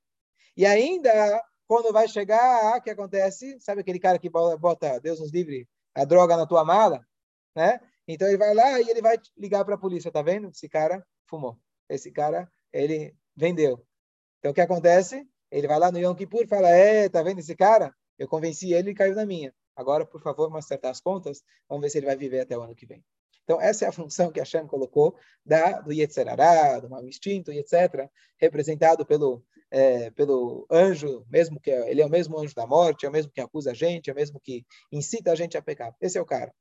E 0.55 0.65
ainda, 0.65 1.43
quando 1.67 1.91
vai 1.91 2.07
chegar, 2.07 2.77
o 2.77 2.81
que 2.81 2.89
acontece? 2.89 3.59
Sabe 3.59 3.81
aquele 3.81 3.99
cara 3.99 4.17
que 4.17 4.29
bota, 4.29 4.99
Deus 4.99 5.19
nos 5.19 5.31
livre, 5.31 5.67
a 5.93 6.05
droga 6.05 6.37
na 6.37 6.47
tua 6.47 6.63
mala? 6.63 7.05
Né? 7.55 7.79
Então 8.07 8.27
ele 8.27 8.37
vai 8.37 8.53
lá 8.53 8.79
e 8.79 8.89
ele 8.89 9.01
vai 9.01 9.17
ligar 9.37 9.65
para 9.65 9.75
a 9.75 9.77
polícia. 9.77 10.11
Tá 10.11 10.21
vendo? 10.21 10.49
Esse 10.49 10.69
cara 10.69 11.05
fumou. 11.25 11.59
Esse 11.89 12.11
cara, 12.11 12.49
ele 12.71 13.15
vendeu. 13.35 13.85
Então 14.39 14.51
o 14.51 14.53
que 14.53 14.61
acontece? 14.61 15.27
Ele 15.51 15.67
vai 15.67 15.79
lá 15.79 15.91
no 15.91 15.99
Yom 15.99 16.15
Kippur 16.15 16.43
e 16.43 16.47
fala: 16.47 16.69
É, 16.69 17.09
tá 17.09 17.21
vendo 17.21 17.39
esse 17.39 17.55
cara? 17.55 17.93
Eu 18.17 18.27
convenci 18.27 18.73
ele 18.73 18.91
e 18.91 18.95
caiu 18.95 19.15
na 19.15 19.25
minha. 19.25 19.53
Agora, 19.75 20.05
por 20.05 20.21
favor, 20.21 20.47
vamos 20.47 20.65
acertar 20.65 20.91
as 20.91 20.99
contas. 20.99 21.43
Vamos 21.69 21.83
ver 21.83 21.89
se 21.89 21.99
ele 21.99 22.07
vai 22.07 22.15
viver 22.15 22.39
até 22.39 22.57
o 22.57 22.61
ano 22.61 22.75
que 22.75 22.85
vem. 22.85 23.03
Então, 23.43 23.61
essa 23.61 23.85
é 23.85 23.87
a 23.87 23.93
função 23.93 24.31
que 24.31 24.39
Hashem 24.39 24.67
colocou 24.67 25.15
da, 25.45 25.79
do 25.79 25.93
Yetzerará, 25.93 26.79
do 26.79 26.89
mau 26.89 27.05
instinto 27.07 27.51
etc., 27.51 28.09
representado 28.37 29.05
pelo, 29.05 29.41
é, 29.71 30.09
pelo 30.11 30.65
anjo, 30.71 31.25
mesmo 31.29 31.59
que 31.59 31.69
ele 31.69 32.01
é 32.01 32.05
o 32.05 32.09
mesmo 32.09 32.39
anjo 32.39 32.55
da 32.55 32.65
morte, 32.65 33.05
é 33.05 33.09
o 33.09 33.11
mesmo 33.11 33.31
que 33.31 33.41
acusa 33.41 33.71
a 33.71 33.73
gente, 33.73 34.09
é 34.09 34.13
o 34.13 34.15
mesmo 34.15 34.39
que 34.39 34.65
incita 34.91 35.31
a 35.31 35.35
gente 35.35 35.57
a 35.57 35.61
pecar. 35.61 35.95
Esse 36.01 36.17
é 36.17 36.21
o 36.21 36.25
cara. 36.25 36.53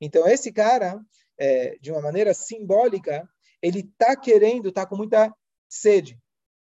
Então, 0.00 0.26
esse 0.26 0.52
cara, 0.52 1.00
é, 1.38 1.76
de 1.80 1.90
uma 1.90 2.00
maneira 2.00 2.34
simbólica, 2.34 3.28
ele 3.60 3.80
está 3.80 4.16
querendo, 4.16 4.68
está 4.68 4.86
com 4.86 4.96
muita 4.96 5.32
sede, 5.68 6.18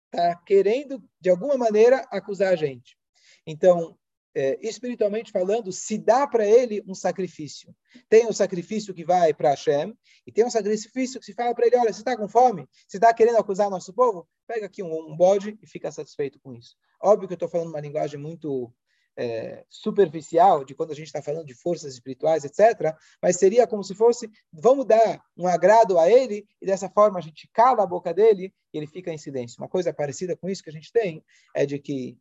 está 0.06 0.36
querendo, 0.46 1.03
de 1.20 1.29
alguma 1.29 1.58
maneira, 1.58 2.08
acusar 2.10 2.53
a 2.53 2.56
gente. 2.56 2.98
Então, 3.46 3.98
é, 4.38 4.56
espiritualmente 4.62 5.32
falando, 5.32 5.72
se 5.72 5.98
dá 5.98 6.27
para 6.27 6.46
ele 6.46 6.84
um 6.88 6.94
sacrifício. 6.94 7.75
Tem 8.08 8.27
um 8.27 8.32
sacrifício 8.32 8.94
que 8.94 9.03
vai 9.03 9.34
para 9.34 9.50
Hashem, 9.50 9.98
e 10.27 10.32
tem 10.32 10.46
um 10.46 10.50
sacrifício 10.51 11.20
que 11.20 11.25
se 11.25 11.34
fala 11.34 11.56
para 11.56 11.65
ele: 11.65 11.75
olha, 11.75 11.91
você 11.91 12.01
está 12.01 12.15
com 12.15 12.29
fome? 12.29 12.67
Você 12.88 12.98
está 12.98 13.12
querendo 13.12 13.38
acusar 13.39 13.67
nosso 13.67 13.91
povo? 13.91 14.29
Pega 14.46 14.67
aqui 14.67 14.84
um, 14.84 15.12
um 15.12 15.17
bode 15.17 15.58
e 15.60 15.67
fica 15.67 15.91
satisfeito 15.91 16.39
com 16.39 16.53
isso. 16.53 16.75
Óbvio 17.01 17.27
que 17.27 17.34
eu 17.34 17.38
estou 17.38 17.50
falando 17.50 17.70
uma 17.70 17.79
linguagem 17.79 18.20
muito 18.20 18.72
é, 19.17 19.65
superficial 19.67 20.63
de 20.63 20.75
quando 20.75 20.91
a 20.91 20.96
gente 20.96 21.08
está 21.08 21.22
falando 21.22 21.48
de 21.48 21.56
forças 21.56 21.94
espirituais, 21.94 22.46
etc. 22.46 22.96
Mas 23.20 23.38
seria 23.38 23.65
como 23.65 23.84
se 23.84 23.96
fosse, 23.96 24.29
vamos 24.53 24.86
dar 24.86 25.20
um 25.36 25.48
agrado 25.48 25.98
a 25.98 26.08
ele 26.08 26.46
e 26.62 26.65
dessa 26.67 26.88
forma 26.88 27.17
a 27.17 27.22
gente 27.22 27.50
cala 27.51 27.82
a 27.82 27.88
boca 27.88 28.13
dele 28.13 28.53
e 28.72 28.77
ele 28.77 28.86
fica 28.86 29.12
em 29.12 29.17
silêncio. 29.17 29.60
Uma 29.60 29.67
coisa 29.67 29.91
parecida 29.91 30.38
com 30.38 30.48
isso 30.48 30.62
que 30.62 30.70
a 30.70 30.74
gente 30.74 30.91
tem 30.91 31.24
é 31.56 31.65
de 31.65 31.79
que 31.79 32.20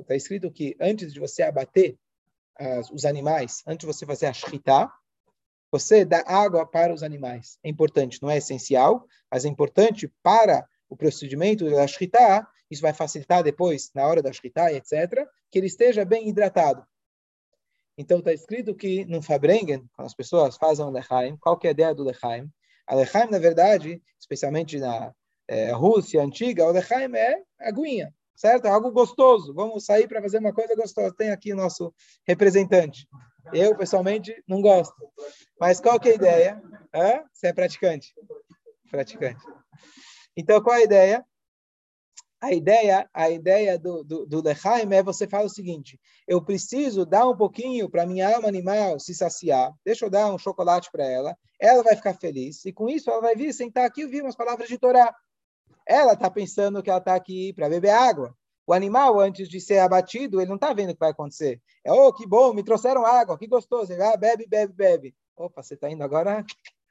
está 0.00 0.14
escrito 0.14 0.50
que 0.50 0.76
antes 0.80 1.12
de 1.12 1.20
você 1.20 1.42
abater 1.42 1.98
as, 2.58 2.90
os 2.90 3.04
animais, 3.04 3.62
antes 3.66 3.86
de 3.86 3.92
você 3.92 4.06
fazer 4.06 4.26
a 4.26 4.32
shritá, 4.32 4.92
você 5.70 6.04
dá 6.04 6.22
água 6.26 6.66
para 6.66 6.94
os 6.94 7.02
animais. 7.02 7.58
É 7.62 7.68
importante, 7.68 8.22
não 8.22 8.30
é 8.30 8.38
essencial, 8.38 9.06
mas 9.30 9.44
é 9.44 9.48
importante 9.48 10.10
para 10.22 10.66
o 10.88 10.96
procedimento 10.96 11.68
da 11.70 11.86
shritá, 11.86 12.46
isso 12.70 12.82
vai 12.82 12.92
facilitar 12.92 13.42
depois, 13.42 13.90
na 13.94 14.06
hora 14.06 14.22
da 14.22 14.32
shritá, 14.32 14.72
etc., 14.72 15.26
que 15.50 15.58
ele 15.58 15.66
esteja 15.66 16.04
bem 16.04 16.28
hidratado. 16.28 16.84
Então 17.98 18.18
está 18.18 18.32
escrito 18.32 18.74
que 18.74 19.04
no 19.06 19.22
Fabrengen, 19.22 19.88
quando 19.94 20.06
as 20.06 20.14
pessoas 20.14 20.56
fazem 20.56 20.84
o 20.84 20.90
lechaim, 20.90 21.36
qual 21.36 21.56
que 21.56 21.66
é 21.66 21.70
a 21.70 21.72
ideia 21.72 21.94
do 21.94 22.04
lechaim? 22.04 22.50
A 22.86 22.94
lechaim, 22.94 23.30
na 23.30 23.38
verdade, 23.38 24.02
especialmente 24.20 24.78
na 24.78 25.14
é, 25.48 25.72
Rússia 25.72 26.22
antiga, 26.22 26.66
o 26.66 26.72
lechaim 26.72 27.14
é 27.14 27.42
aguinha, 27.58 28.14
certo? 28.36 28.66
Algo 28.66 28.90
gostoso. 28.92 29.52
Vamos 29.54 29.84
sair 29.84 30.06
para 30.06 30.22
fazer 30.22 30.38
uma 30.38 30.52
coisa 30.52 30.76
gostosa. 30.76 31.14
Tem 31.16 31.30
aqui 31.30 31.54
nosso 31.54 31.92
representante. 32.26 33.08
Eu, 33.52 33.76
pessoalmente, 33.76 34.34
não 34.46 34.60
gosto. 34.60 34.94
Mas 35.58 35.80
qual 35.80 35.98
que 35.98 36.08
é 36.08 36.12
a 36.12 36.16
ideia? 36.16 36.62
Hã? 36.94 37.24
Você 37.32 37.48
é 37.48 37.52
praticante? 37.52 38.14
Praticante. 38.90 39.42
Então, 40.36 40.60
qual 40.60 40.76
é 40.76 40.80
a 40.80 40.84
ideia? 40.84 41.24
A 42.38 42.52
ideia, 42.52 43.08
a 43.14 43.30
ideia 43.30 43.78
do, 43.78 44.04
do, 44.04 44.26
do 44.26 44.42
Lechaim 44.42 44.92
é 44.92 45.02
você 45.02 45.26
fala 45.26 45.46
o 45.46 45.50
seguinte: 45.50 45.98
eu 46.28 46.44
preciso 46.44 47.06
dar 47.06 47.26
um 47.26 47.36
pouquinho 47.36 47.88
para 47.88 48.06
minha 48.06 48.34
alma 48.34 48.46
animal 48.46 49.00
se 49.00 49.14
saciar, 49.14 49.72
deixa 49.84 50.04
eu 50.04 50.10
dar 50.10 50.32
um 50.32 50.38
chocolate 50.38 50.90
para 50.92 51.04
ela, 51.04 51.36
ela 51.58 51.82
vai 51.82 51.96
ficar 51.96 52.12
feliz, 52.14 52.64
e 52.66 52.72
com 52.72 52.90
isso 52.90 53.10
ela 53.10 53.22
vai 53.22 53.34
vir 53.34 53.52
sentar 53.54 53.86
aqui 53.86 54.02
e 54.02 54.04
ouvir 54.04 54.22
umas 54.22 54.36
palavras 54.36 54.68
de 54.68 54.78
Torá. 54.78 55.14
Ela 55.86 56.14
está 56.14 56.30
pensando 56.30 56.82
que 56.82 56.90
ela 56.90 56.98
está 56.98 57.14
aqui 57.14 57.52
para 57.52 57.68
beber 57.68 57.90
água. 57.90 58.36
O 58.66 58.72
animal, 58.72 59.20
antes 59.20 59.48
de 59.48 59.60
ser 59.60 59.78
abatido, 59.78 60.40
ele 60.40 60.48
não 60.48 60.56
está 60.56 60.72
vendo 60.72 60.90
o 60.90 60.94
que 60.94 61.00
vai 61.00 61.10
acontecer. 61.10 61.62
É, 61.84 61.92
oh, 61.92 62.12
que 62.12 62.26
bom, 62.26 62.52
me 62.52 62.64
trouxeram 62.64 63.06
água, 63.06 63.38
que 63.38 63.46
gostoso. 63.46 63.92
Ele 63.92 64.02
ah, 64.02 64.16
bebe, 64.16 64.46
bebe, 64.48 64.72
bebe. 64.72 65.14
Opa, 65.36 65.62
você 65.62 65.74
está 65.74 65.88
indo 65.88 66.02
agora, 66.02 66.44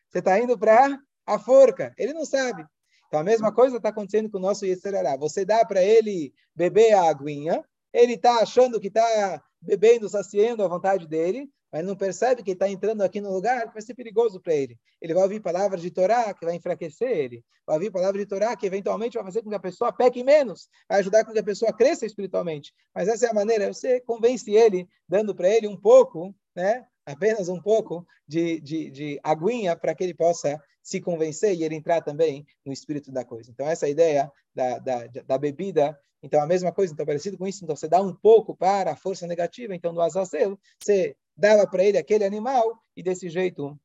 você 0.09 0.19
está 0.19 0.39
indo 0.39 0.57
para 0.57 0.97
a 1.25 1.37
forca. 1.37 1.93
Ele 1.97 2.13
não 2.13 2.23
sabe. 2.23 2.65
Então, 3.07 3.19
a 3.19 3.23
mesma 3.23 3.51
coisa 3.53 3.77
está 3.77 3.89
acontecendo 3.89 4.29
com 4.29 4.37
o 4.37 4.41
nosso 4.41 4.65
Yetzirará. 4.65 5.17
Você 5.17 5.43
dá 5.43 5.65
para 5.65 5.83
ele 5.83 6.33
beber 6.55 6.93
a 6.93 7.09
aguinha, 7.09 7.63
ele 7.91 8.13
está 8.13 8.39
achando 8.39 8.79
que 8.79 8.87
está 8.87 9.41
bebendo, 9.61 10.07
saciando 10.07 10.63
a 10.63 10.67
vontade 10.67 11.07
dele, 11.07 11.49
mas 11.75 11.83
não 11.83 11.93
percebe 11.93 12.41
que 12.41 12.51
está 12.51 12.69
entrando 12.69 13.01
aqui 13.01 13.19
no 13.19 13.33
lugar 13.33 13.67
que 13.67 13.73
vai 13.73 13.81
ser 13.81 13.93
perigoso 13.93 14.39
para 14.39 14.53
ele. 14.53 14.79
Ele 15.01 15.13
vai 15.13 15.23
ouvir 15.23 15.41
palavras 15.41 15.81
de 15.81 15.91
Torá 15.91 16.33
que 16.33 16.45
vai 16.45 16.55
enfraquecer 16.55 17.09
ele. 17.09 17.43
Vai 17.67 17.75
ouvir 17.75 17.91
palavras 17.91 18.17
de 18.21 18.25
Torá 18.25 18.55
que 18.55 18.65
eventualmente 18.65 19.17
vai 19.17 19.25
fazer 19.25 19.41
com 19.41 19.49
que 19.49 19.55
a 19.57 19.59
pessoa 19.59 19.91
peque 19.91 20.23
menos, 20.23 20.69
vai 20.87 21.01
ajudar 21.01 21.25
com 21.25 21.33
que 21.33 21.39
a 21.39 21.43
pessoa 21.43 21.73
cresça 21.73 22.05
espiritualmente. 22.05 22.73
Mas 22.95 23.09
essa 23.09 23.25
é 23.25 23.29
a 23.29 23.33
maneira, 23.33 23.73
você 23.73 23.99
convence 23.99 24.49
ele, 24.49 24.87
dando 25.05 25.35
para 25.35 25.49
ele 25.49 25.67
um 25.67 25.75
pouco, 25.75 26.33
né? 26.55 26.85
apenas 27.05 27.49
um 27.49 27.61
pouco 27.61 28.07
de, 28.25 28.61
de, 28.61 28.89
de 28.89 29.19
aguinha 29.21 29.75
para 29.75 29.93
que 29.93 30.05
ele 30.05 30.13
possa 30.13 30.57
se 30.81 31.01
convencer 31.01 31.55
e 31.55 31.65
ele 31.65 31.75
entrar 31.75 31.99
também 31.99 32.47
no 32.65 32.71
espírito 32.71 33.11
da 33.11 33.25
coisa. 33.25 33.51
Então, 33.51 33.67
essa 33.67 33.85
é 33.85 33.89
ideia 33.89 34.31
da, 34.55 34.79
da, 34.79 35.07
da 35.07 35.37
bebida. 35.37 35.99
Então, 36.23 36.41
a 36.41 36.47
mesma 36.47 36.71
coisa, 36.71 36.93
então, 36.93 37.05
parecido 37.05 37.37
com 37.37 37.45
isso. 37.45 37.65
Então, 37.65 37.75
você 37.75 37.89
dá 37.89 38.01
um 38.01 38.15
pouco 38.15 38.55
para 38.55 38.93
a 38.93 38.95
força 38.95 39.27
negativa. 39.27 39.75
Então, 39.75 39.91
no 39.91 39.99
azazel, 39.99 40.57
você 40.79 41.17
dava 41.35 41.67
para 41.67 41.83
ele 41.83 41.97
aquele 41.97 42.23
animal 42.23 42.81
e 42.95 43.03
desse 43.03 43.29
jeito 43.29 43.79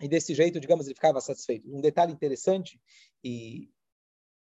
e 0.00 0.08
desse 0.08 0.34
jeito, 0.34 0.58
digamos, 0.58 0.86
ele 0.86 0.94
ficava 0.94 1.20
satisfeito. 1.20 1.68
Um 1.70 1.80
detalhe 1.80 2.10
interessante 2.12 2.80
e 3.22 3.70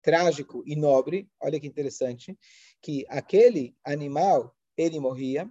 trágico 0.00 0.62
e 0.64 0.76
nobre, 0.76 1.28
olha 1.40 1.58
que 1.58 1.66
interessante, 1.66 2.38
que 2.80 3.04
aquele 3.08 3.76
animal, 3.84 4.54
ele 4.76 5.00
morria, 5.00 5.50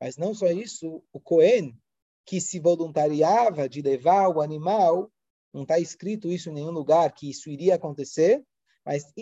mas 0.00 0.16
não 0.16 0.34
só 0.34 0.48
isso, 0.48 1.04
o 1.12 1.20
Cohen, 1.20 1.78
que 2.26 2.40
se 2.40 2.58
voluntariava 2.58 3.68
de 3.68 3.80
levar 3.80 4.28
o 4.28 4.40
animal, 4.40 5.12
não 5.52 5.62
está 5.62 5.78
escrito 5.78 6.32
isso 6.32 6.50
em 6.50 6.54
nenhum 6.54 6.72
lugar 6.72 7.12
que 7.12 7.30
isso 7.30 7.48
iria 7.48 7.76
acontecer, 7.76 8.44
mas 8.84 9.12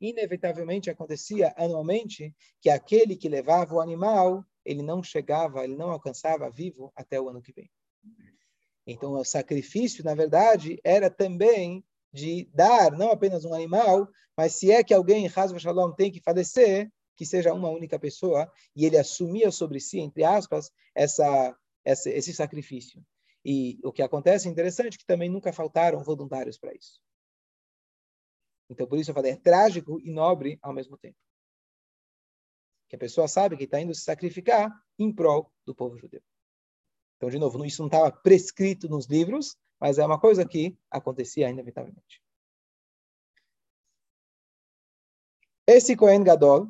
inevitavelmente 0.00 0.88
acontecia 0.88 1.52
anualmente 1.56 2.34
que 2.60 2.70
aquele 2.70 3.16
que 3.16 3.28
levava 3.28 3.74
o 3.74 3.80
animal 3.80 4.46
ele 4.64 4.82
não 4.82 5.02
chegava, 5.02 5.64
ele 5.64 5.76
não 5.76 5.90
alcançava 5.90 6.50
vivo 6.50 6.92
até 6.94 7.20
o 7.20 7.28
ano 7.28 7.42
que 7.42 7.52
vem. 7.52 7.70
Então, 8.86 9.12
o 9.12 9.24
sacrifício, 9.24 10.04
na 10.04 10.14
verdade, 10.14 10.78
era 10.82 11.08
também 11.08 11.84
de 12.12 12.48
dar 12.52 12.92
não 12.92 13.10
apenas 13.10 13.44
um 13.44 13.54
animal, 13.54 14.08
mas 14.36 14.54
se 14.54 14.70
é 14.70 14.82
que 14.82 14.92
alguém, 14.92 15.26
Hazva 15.26 15.58
Shalom, 15.58 15.92
tem 15.92 16.10
que 16.10 16.20
falecer, 16.20 16.90
que 17.16 17.24
seja 17.24 17.52
uma 17.52 17.70
única 17.70 17.98
pessoa, 17.98 18.50
e 18.74 18.84
ele 18.84 18.98
assumia 18.98 19.50
sobre 19.50 19.78
si, 19.78 20.00
entre 20.00 20.24
aspas, 20.24 20.70
essa, 20.94 21.56
essa, 21.84 22.10
esse 22.10 22.34
sacrifício. 22.34 23.04
E 23.44 23.78
o 23.84 23.92
que 23.92 24.02
acontece 24.02 24.48
é 24.48 24.50
interessante 24.50 24.98
que 24.98 25.06
também 25.06 25.28
nunca 25.28 25.52
faltaram 25.52 26.02
voluntários 26.02 26.58
para 26.58 26.74
isso. 26.74 27.00
Então, 28.68 28.86
por 28.86 28.98
isso 28.98 29.10
eu 29.10 29.14
falei, 29.14 29.32
é 29.32 29.36
trágico 29.36 30.00
e 30.00 30.10
nobre 30.10 30.58
ao 30.62 30.72
mesmo 30.72 30.96
tempo 30.96 31.18
que 32.92 32.96
a 32.96 32.98
pessoa 32.98 33.26
sabe 33.26 33.56
que 33.56 33.64
está 33.64 33.80
indo 33.80 33.94
se 33.94 34.02
sacrificar 34.02 34.70
em 34.98 35.10
prol 35.10 35.50
do 35.64 35.74
povo 35.74 35.96
judeu. 35.96 36.20
Então, 37.16 37.30
de 37.30 37.38
novo, 37.38 37.64
isso 37.64 37.80
não 37.80 37.86
estava 37.86 38.12
prescrito 38.12 38.86
nos 38.86 39.06
livros, 39.06 39.56
mas 39.80 39.96
é 39.96 40.04
uma 40.04 40.20
coisa 40.20 40.46
que 40.46 40.76
acontecia 40.90 41.48
inevitavelmente. 41.48 42.22
Esse 45.66 45.96
Cohen 45.96 46.22
Gadol, 46.22 46.68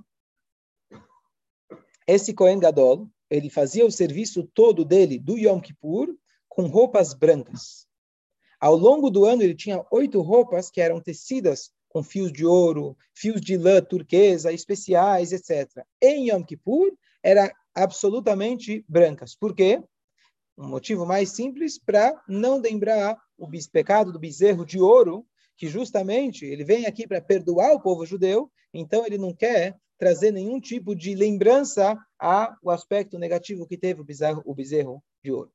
esse 2.06 2.32
Cohen 2.32 2.60
Gadol, 2.60 3.10
ele 3.28 3.50
fazia 3.50 3.84
o 3.84 3.90
serviço 3.90 4.44
todo 4.54 4.84
dele 4.84 5.18
do 5.18 5.36
Yom 5.36 5.60
Kippur 5.60 6.16
com 6.48 6.68
roupas 6.68 7.14
brancas. 7.14 7.88
Ao 8.60 8.76
longo 8.76 9.10
do 9.10 9.24
ano, 9.24 9.42
ele 9.42 9.56
tinha 9.56 9.84
oito 9.90 10.20
roupas 10.20 10.70
que 10.70 10.80
eram 10.80 11.00
tecidas 11.00 11.72
com 11.92 12.02
fios 12.02 12.32
de 12.32 12.46
ouro, 12.46 12.96
fios 13.14 13.40
de 13.40 13.54
lã 13.56 13.82
turquesa, 13.82 14.50
especiais, 14.50 15.30
etc. 15.30 15.84
Em 16.00 16.30
Yom 16.30 16.42
Kippur, 16.42 16.90
era 17.22 17.54
absolutamente 17.74 18.82
brancas. 18.88 19.34
Por 19.34 19.54
quê? 19.54 19.82
Um 20.56 20.68
motivo 20.68 21.04
mais 21.04 21.30
simples 21.30 21.78
para 21.78 22.18
não 22.26 22.58
lembrar 22.58 23.18
o 23.36 23.46
pecado 23.70 24.10
do 24.10 24.18
bezerro 24.18 24.64
de 24.64 24.80
ouro, 24.80 25.26
que 25.54 25.68
justamente 25.68 26.46
ele 26.46 26.64
vem 26.64 26.86
aqui 26.86 27.06
para 27.06 27.20
perdoar 27.20 27.72
o 27.72 27.80
povo 27.80 28.06
judeu, 28.06 28.50
então 28.72 29.04
ele 29.06 29.18
não 29.18 29.34
quer 29.34 29.76
trazer 29.98 30.32
nenhum 30.32 30.58
tipo 30.58 30.96
de 30.96 31.14
lembrança 31.14 31.96
ao 32.18 32.70
aspecto 32.70 33.18
negativo 33.18 33.66
que 33.66 33.76
teve 33.76 34.00
o 34.00 34.04
bezerro, 34.04 34.42
o 34.46 34.54
bezerro 34.54 35.02
de 35.22 35.30
ouro. 35.30 35.52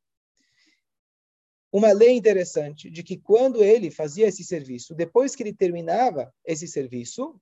Uma 1.71 1.91
lei 1.91 2.11
interessante 2.11 2.89
de 2.89 3.03
que 3.03 3.17
quando 3.17 3.63
ele 3.63 3.91
fazia 3.91 4.27
esse 4.27 4.43
serviço, 4.43 4.95
depois 4.95 5.35
que 5.35 5.43
ele 5.43 5.53
terminava 5.53 6.33
esse 6.45 6.67
serviço, 6.67 7.39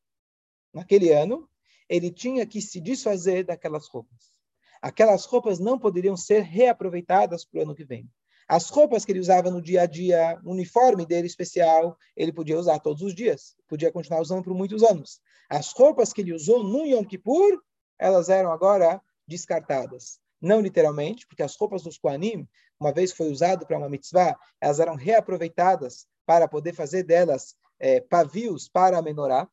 naquele 0.73 1.11
ano, 1.11 1.47
ele 1.87 2.11
tinha 2.11 2.45
que 2.45 2.61
se 2.61 2.81
desfazer 2.81 3.45
daquelas 3.45 3.87
roupas. 3.87 4.33
Aquelas 4.81 5.25
roupas 5.25 5.59
não 5.59 5.79
poderiam 5.79 6.17
ser 6.17 6.41
reaproveitadas 6.41 7.45
para 7.45 7.59
o 7.59 7.63
ano 7.63 7.75
que 7.75 7.85
vem. 7.85 8.09
As 8.47 8.69
roupas 8.69 9.03
que 9.03 9.11
ele 9.11 9.19
usava 9.19 9.49
no 9.49 9.61
dia 9.61 9.81
a 9.81 9.85
dia, 9.87 10.39
o 10.43 10.51
uniforme 10.51 11.05
dele 11.05 11.25
especial, 11.25 11.97
ele 12.15 12.31
podia 12.31 12.57
usar 12.57 12.79
todos 12.79 13.01
os 13.01 13.15
dias, 13.15 13.55
podia 13.67 13.91
continuar 13.91 14.21
usando 14.21 14.43
por 14.43 14.53
muitos 14.53 14.83
anos. 14.83 15.19
As 15.49 15.71
roupas 15.71 16.13
que 16.13 16.21
ele 16.21 16.33
usou 16.33 16.63
no 16.63 16.85
Yom 16.85 17.03
Kippur, 17.03 17.59
elas 17.97 18.29
eram 18.29 18.51
agora 18.51 19.01
descartadas. 19.27 20.19
Não 20.39 20.61
literalmente, 20.61 21.25
porque 21.25 21.41
as 21.41 21.55
roupas 21.55 21.81
dos 21.81 21.97
Koanim, 21.97 22.47
uma 22.79 22.91
vez 22.91 23.11
foi 23.11 23.31
usado 23.31 23.65
para 23.65 23.77
uma 23.77 23.89
mitzvah, 23.89 24.37
elas 24.59 24.79
eram 24.79 24.95
reaproveitadas 24.95 26.07
para 26.25 26.47
poder 26.47 26.73
fazer 26.73 27.03
delas 27.03 27.55
é, 27.79 28.01
pavios 28.01 28.67
para 28.67 28.97
a 28.97 29.01
menorá. 29.01 29.47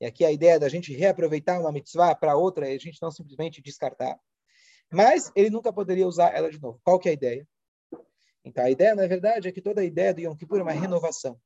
E 0.00 0.06
aqui 0.06 0.24
a 0.24 0.32
ideia 0.32 0.58
da 0.58 0.68
gente 0.68 0.92
reaproveitar 0.92 1.60
uma 1.60 1.72
mitzvah 1.72 2.14
para 2.14 2.36
outra 2.36 2.68
e 2.68 2.74
a 2.74 2.78
gente 2.78 3.00
não 3.00 3.10
simplesmente 3.10 3.62
descartar. 3.62 4.18
Mas 4.92 5.32
ele 5.34 5.50
nunca 5.50 5.72
poderia 5.72 6.06
usar 6.06 6.34
ela 6.34 6.50
de 6.50 6.60
novo. 6.60 6.80
Qual 6.84 6.98
que 6.98 7.08
é 7.08 7.12
a 7.12 7.14
ideia? 7.14 7.48
Então, 8.44 8.62
a 8.62 8.70
ideia, 8.70 8.94
na 8.94 9.06
verdade, 9.06 9.48
é 9.48 9.52
que 9.52 9.62
toda 9.62 9.80
a 9.80 9.84
ideia 9.84 10.12
do 10.12 10.20
Yom 10.20 10.36
Kippur 10.36 10.58
é 10.58 10.62
uma 10.62 10.72
renovação. 10.72 11.40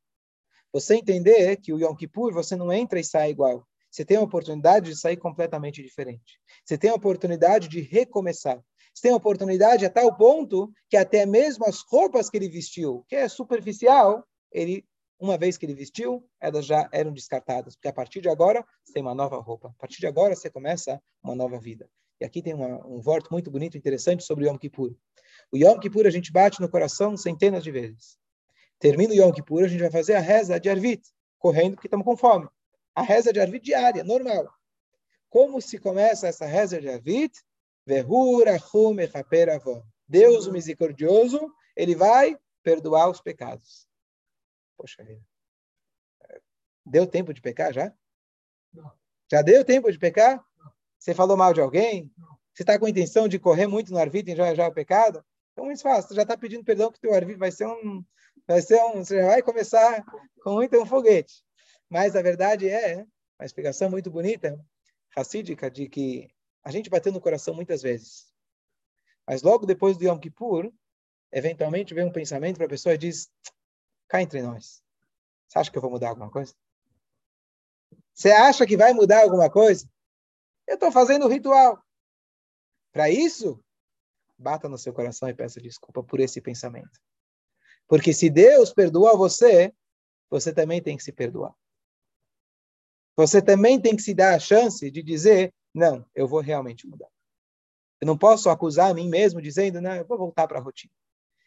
Você 0.73 0.97
entender 0.97 1.57
que 1.57 1.73
o 1.73 1.79
Yom 1.79 1.95
Kippur, 1.95 2.33
você 2.33 2.57
não 2.57 2.73
entra 2.73 2.99
e 2.99 3.05
sai 3.05 3.31
igual. 3.31 3.67
Você 3.91 4.05
tem 4.05 4.17
a 4.17 4.23
oportunidade 4.23 4.91
de 4.91 4.99
sair 4.99 5.17
completamente 5.17 5.83
diferente. 5.83 6.41
Você 6.65 6.77
tem 6.77 6.91
a 6.91 6.95
oportunidade 6.95 7.69
de 7.69 7.81
recomeçar. 7.81 8.61
Você 8.99 9.03
tem 9.03 9.13
oportunidade 9.13 9.87
a 9.87 9.91
tal 9.91 10.13
ponto 10.17 10.73
que 10.91 10.97
até 10.97 11.25
mesmo 11.25 11.65
as 11.65 11.83
roupas 11.83 12.29
que 12.29 12.37
ele 12.37 12.49
vestiu, 12.49 13.05
que 13.09 13.15
é 13.15 13.29
superficial, 13.29 14.27
ele, 14.51 14.85
uma 15.21 15.39
vez 15.39 15.57
que 15.57 15.65
ele 15.65 15.75
vestiu, 15.75 16.29
elas 16.41 16.67
já 16.67 16.89
eram 16.91 17.13
descartadas. 17.13 17.77
Porque 17.77 17.87
a 17.87 17.93
partir 17.93 18.21
de 18.21 18.29
agora, 18.29 18.67
você 18.83 18.95
tem 18.95 19.03
uma 19.03 19.15
nova 19.15 19.39
roupa. 19.39 19.69
A 19.69 19.81
partir 19.81 20.01
de 20.01 20.09
agora, 20.09 20.35
você 20.35 20.51
começa 20.51 21.01
uma 21.23 21.37
nova 21.37 21.61
vida. 21.61 21.89
E 22.21 22.25
aqui 22.25 22.43
tem 22.43 22.53
uma, 22.53 22.85
um 22.89 23.01
voto 23.01 23.29
muito 23.31 23.53
bonito, 23.53 23.79
interessante 23.79 24.25
sobre 24.25 24.45
o 24.45 24.49
Yom 24.49 24.59
Kippur. 24.59 24.93
O 25.53 25.57
Yom 25.57 25.79
Kippur 25.79 26.05
a 26.05 26.11
gente 26.11 26.33
bate 26.33 26.61
no 26.61 26.69
coração 26.69 27.17
centenas 27.17 27.63
de 27.63 27.71
vezes. 27.71 28.19
Termina 28.81 29.13
o 29.13 29.17
Yom 29.17 29.31
Kippur, 29.31 29.63
a 29.63 29.69
gente 29.69 29.81
vai 29.81 29.93
fazer 29.93 30.15
a 30.15 30.21
reza 30.21 30.59
de 30.59 30.69
Arvit, 30.69 31.09
correndo 31.39 31.77
porque 31.77 31.87
estamos 31.87 32.05
com 32.05 32.17
fome. 32.17 32.49
A 32.97 33.03
reza 33.03 33.33
de 33.33 33.39
Arvit 33.39 33.65
diária, 33.65 34.03
normal. 34.03 34.49
Como 35.31 35.63
se 35.63 35.79
começa 35.79 36.27
essa 36.27 36.47
reza 36.47 36.81
de 36.81 36.89
Arvit? 36.89 37.39
Deus, 40.07 40.47
o 40.47 40.53
misericordioso, 40.53 41.53
ele 41.77 41.95
vai 41.95 42.39
perdoar 42.63 43.11
os 43.11 43.21
pecados. 43.21 43.87
Poxa 44.77 45.03
vida. 45.03 45.23
Deu 46.85 47.07
tempo 47.07 47.33
de 47.33 47.41
pecar 47.41 47.73
já? 47.73 47.93
Não. 48.73 48.91
Já 49.31 49.43
deu 49.43 49.65
tempo 49.65 49.91
de 49.91 49.99
pecar? 49.99 50.45
Você 50.99 51.15
falou 51.15 51.37
mal 51.37 51.53
de 51.53 51.61
alguém? 51.61 52.11
Você 52.55 52.63
está 52.63 52.79
com 52.79 52.87
a 52.87 52.91
intenção 52.91 53.29
de 53.29 53.39
correr 53.39 53.67
muito 53.67 53.93
no 53.93 53.99
Arvit 53.99 54.31
e 54.31 54.37
já 54.37 54.55
já 54.55 54.67
o 54.67 54.73
pecado? 54.73 55.25
Então, 55.53 55.65
muito 55.65 55.83
fácil. 55.83 56.09
Você 56.09 56.15
já 56.15 56.23
está 56.23 56.37
pedindo 56.37 56.65
perdão 56.65 56.91
que 56.91 56.99
o 56.99 57.01
teu 57.01 57.15
Arvit 57.15 57.39
vai 57.39 57.53
ser 57.53 57.67
um, 57.67 58.05
vai 58.47 58.63
ser 58.63 58.83
um, 58.83 59.05
você 59.05 59.21
já 59.21 59.27
vai 59.27 59.43
começar 59.43 60.05
com 60.43 60.55
muito 60.55 60.81
um 60.81 60.87
foguete. 60.87 61.45
Mas 61.89 62.17
a 62.17 62.23
verdade 62.23 62.69
é, 62.69 63.05
uma 63.39 63.47
explicação 63.47 63.91
muito 63.91 64.11
bonita, 64.11 64.59
racídica, 65.17 65.71
de 65.71 65.89
que 65.89 66.29
a 66.69 66.71
gente 66.71 66.91
bateu 66.91 67.11
no 67.11 67.19
coração 67.19 67.55
muitas 67.55 67.81
vezes. 67.81 68.31
Mas 69.27 69.41
logo 69.41 69.65
depois 69.65 69.97
do 69.97 70.05
Yom 70.05 70.19
Kippur, 70.19 70.71
eventualmente 71.33 71.95
vem 71.95 72.05
um 72.05 72.13
pensamento 72.13 72.59
para 72.59 72.67
a 72.67 72.69
pessoa 72.69 72.95
e 72.95 72.99
diz: 72.99 73.33
cá 74.07 74.21
entre 74.21 74.43
nós. 74.43 74.83
Você 75.47 75.59
acha 75.59 75.71
que 75.71 75.79
eu 75.79 75.81
vou 75.81 75.91
mudar 75.91 76.11
alguma 76.11 76.31
coisa? 76.31 76.55
Você 78.13 78.31
acha 78.31 78.67
que 78.67 78.77
vai 78.77 78.93
mudar 78.93 79.23
alguma 79.23 79.51
coisa? 79.51 79.91
Eu 80.67 80.75
estou 80.75 80.93
fazendo 80.93 81.25
o 81.25 81.29
ritual. 81.29 81.83
Para 82.93 83.09
isso, 83.09 83.65
bata 84.37 84.69
no 84.69 84.77
seu 84.77 84.93
coração 84.93 85.27
e 85.27 85.35
peça 85.35 85.63
desculpa 85.63 86.03
por 86.03 86.21
esse 86.21 86.39
pensamento. 86.39 87.01
Porque 87.87 88.13
se 88.13 88.29
Deus 88.29 88.75
perdoou 88.75 89.17
você, 89.17 89.73
você 90.29 90.53
também 90.53 90.83
tem 90.83 90.99
que 90.99 91.03
se 91.03 91.13
perdoar. 91.13 91.57
Você 93.17 93.41
também 93.41 93.81
tem 93.81 93.97
que 93.97 94.03
se 94.03 94.13
dar 94.13 94.35
a 94.35 94.39
chance 94.39 94.91
de 94.91 95.03
dizer: 95.03 95.55
não, 95.75 96.05
eu 96.15 96.27
vou 96.27 96.41
realmente 96.41 96.87
mudar. 96.87 97.09
Eu 98.01 98.07
não 98.07 98.17
posso 98.17 98.49
acusar 98.49 98.91
a 98.91 98.95
mim 98.95 99.09
mesmo 99.09 99.43
dizendo: 99.43 99.81
não, 99.81 99.95
eu 99.95 100.05
vou 100.05 100.19
voltar 100.19 100.47
para 100.47 100.59
a 100.59 100.63
rotina. 100.63 100.93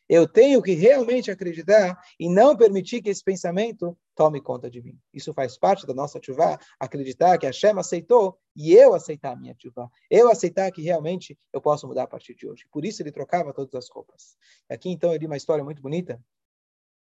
Eu 0.10 0.28
tenho 0.28 0.62
que 0.62 0.74
realmente 0.74 1.32
acreditar 1.32 1.98
e 2.20 2.30
não 2.30 2.58
permitir 2.58 3.02
que 3.02 3.10
esse 3.10 3.24
pensamento 3.24 3.98
tome 4.14 4.42
conta 4.42 4.70
de 4.70 4.82
mim. 4.82 5.00
Isso 5.14 5.34
faz 5.34 5.58
parte 5.58 5.88
da 5.88 5.94
nossa 5.94 6.20
chuva, 6.22 6.60
acreditar 6.78 7.38
que 7.38 7.46
a 7.46 7.50
Hashem 7.50 7.80
aceitou 7.80 8.38
e 8.54 8.74
eu 8.74 8.94
aceitar 8.94 9.32
a 9.32 9.36
minha 9.38 9.56
chuva. 9.58 9.90
Eu 10.10 10.30
aceitar 10.30 10.70
que 10.72 10.82
realmente 10.82 11.40
eu 11.54 11.62
posso 11.62 11.88
mudar 11.88 12.04
a 12.04 12.08
partir 12.08 12.36
de 12.36 12.46
hoje. 12.46 12.66
Por 12.70 12.84
isso 12.84 13.02
ele 13.02 13.10
trocava 13.10 13.54
todas 13.54 13.74
as 13.74 13.90
roupas. 13.90 14.36
Aqui 14.70 14.90
então 14.90 15.14
eu 15.14 15.18
li 15.18 15.26
uma 15.26 15.38
história 15.38 15.64
muito 15.64 15.82
bonita 15.82 16.22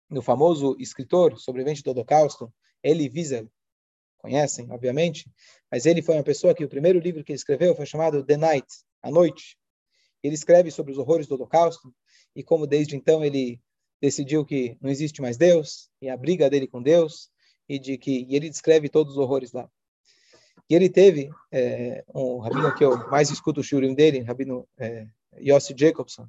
no 0.09 0.23
famoso 0.23 0.77
escritor 0.79 1.37
sobrevivente 1.41 1.83
do 1.83 1.91
Holocausto, 1.91 2.53
Elie 2.85 3.11
Wiesel. 3.13 3.51
Conhecem, 4.23 4.71
obviamente, 4.71 5.29
mas 5.71 5.85
ele 5.85 6.01
foi 6.01 6.15
uma 6.15 6.23
pessoa 6.23 6.55
que 6.55 6.65
o 6.65 6.69
primeiro 6.69 7.01
livro 7.01 7.25
que 7.25 7.33
ele 7.33 7.37
escreveu 7.37 7.75
foi 7.75 7.85
chamado 7.85 8.25
The 8.25 8.37
Night, 8.37 8.69
A 9.03 9.11
Noite. 9.11 9.59
Ele 10.23 10.35
escreve 10.35 10.71
sobre 10.71 10.93
os 10.93 10.99
horrores 10.99 11.27
do 11.27 11.35
Holocausto 11.35 11.93
e 12.35 12.43
como 12.43 12.67
desde 12.67 12.95
então 12.95 13.25
ele 13.25 13.61
decidiu 14.01 14.45
que 14.45 14.77
não 14.81 14.89
existe 14.89 15.21
mais 15.21 15.37
Deus 15.37 15.91
e 16.01 16.09
a 16.09 16.17
briga 16.17 16.49
dele 16.49 16.69
com 16.69 16.81
Deus 16.81 17.31
e 17.69 17.79
de 17.79 17.99
que 17.99 18.25
e 18.29 18.37
ele 18.37 18.49
descreve 18.49 18.89
todos 18.89 19.13
os 19.13 19.19
horrores 19.19 19.53
lá. 19.53 19.69
E 20.71 20.75
ele 20.75 20.89
teve 20.89 21.29
é, 21.51 22.05
um 22.15 22.39
rabino 22.39 22.73
que 22.75 22.85
eu 22.85 23.09
mais 23.09 23.29
escuto 23.29 23.61
o 23.61 23.65
shurim 23.65 23.95
dele, 23.95 24.21
rabino 24.21 24.69
é, 24.79 25.07
Yossi 25.41 25.75
Jacobson, 25.77 26.29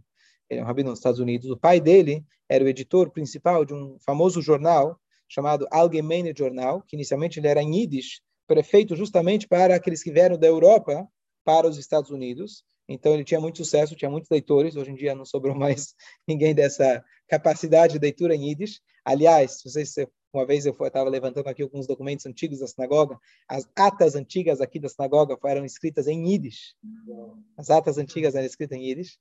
ele 0.49 0.59
é 0.59 0.63
um 0.63 0.65
rabino 0.65 0.89
nos 0.89 0.99
Estados 0.99 1.19
Unidos. 1.19 1.49
O 1.49 1.57
pai 1.57 1.79
dele 1.79 2.25
era 2.49 2.63
o 2.63 2.67
editor 2.67 3.11
principal 3.11 3.63
de 3.65 3.73
um 3.73 3.97
famoso 3.99 4.41
jornal 4.41 4.99
chamado 5.33 5.67
Allgemeine 5.71 6.33
Journal, 6.37 6.83
que 6.83 6.95
inicialmente 6.95 7.39
ele 7.39 7.47
era 7.47 7.61
em 7.61 7.75
Yiddish, 7.75 8.21
prefeito 8.45 8.95
justamente 8.95 9.47
para 9.47 9.75
aqueles 9.75 10.03
que 10.03 10.11
vieram 10.11 10.37
da 10.37 10.45
Europa 10.45 11.07
para 11.43 11.67
os 11.67 11.77
Estados 11.77 12.11
Unidos. 12.11 12.63
Então 12.87 13.13
ele 13.13 13.23
tinha 13.23 13.39
muito 13.39 13.57
sucesso, 13.57 13.95
tinha 13.95 14.11
muitos 14.11 14.29
leitores. 14.29 14.75
Hoje 14.75 14.91
em 14.91 14.95
dia 14.95 15.15
não 15.15 15.25
sobrou 15.25 15.55
mais 15.55 15.95
ninguém 16.27 16.53
dessa 16.53 17.03
capacidade 17.27 17.93
de 17.93 17.99
leitura 17.99 18.35
em 18.35 18.49
Yiddish. 18.49 18.79
Aliás, 19.03 19.61
vocês 19.63 19.95
uma 20.31 20.45
vez 20.45 20.65
eu 20.65 20.75
estava 20.79 21.09
levantando 21.09 21.47
aqui 21.47 21.61
alguns 21.61 21.85
documentos 21.85 22.25
antigos 22.25 22.59
da 22.59 22.67
sinagoga. 22.67 23.19
As 23.47 23.67
atas 23.75 24.15
antigas 24.15 24.61
aqui 24.61 24.79
da 24.79 24.89
sinagoga 24.89 25.37
foram 25.37 25.63
escritas 25.63 26.07
em 26.07 26.31
Yiddish. 26.31 26.75
As 27.55 27.69
atas 27.69 27.97
antigas 27.97 28.33
eram 28.33 28.45
escritas 28.45 28.77
em 28.77 28.83
Yiddish, 28.83 29.19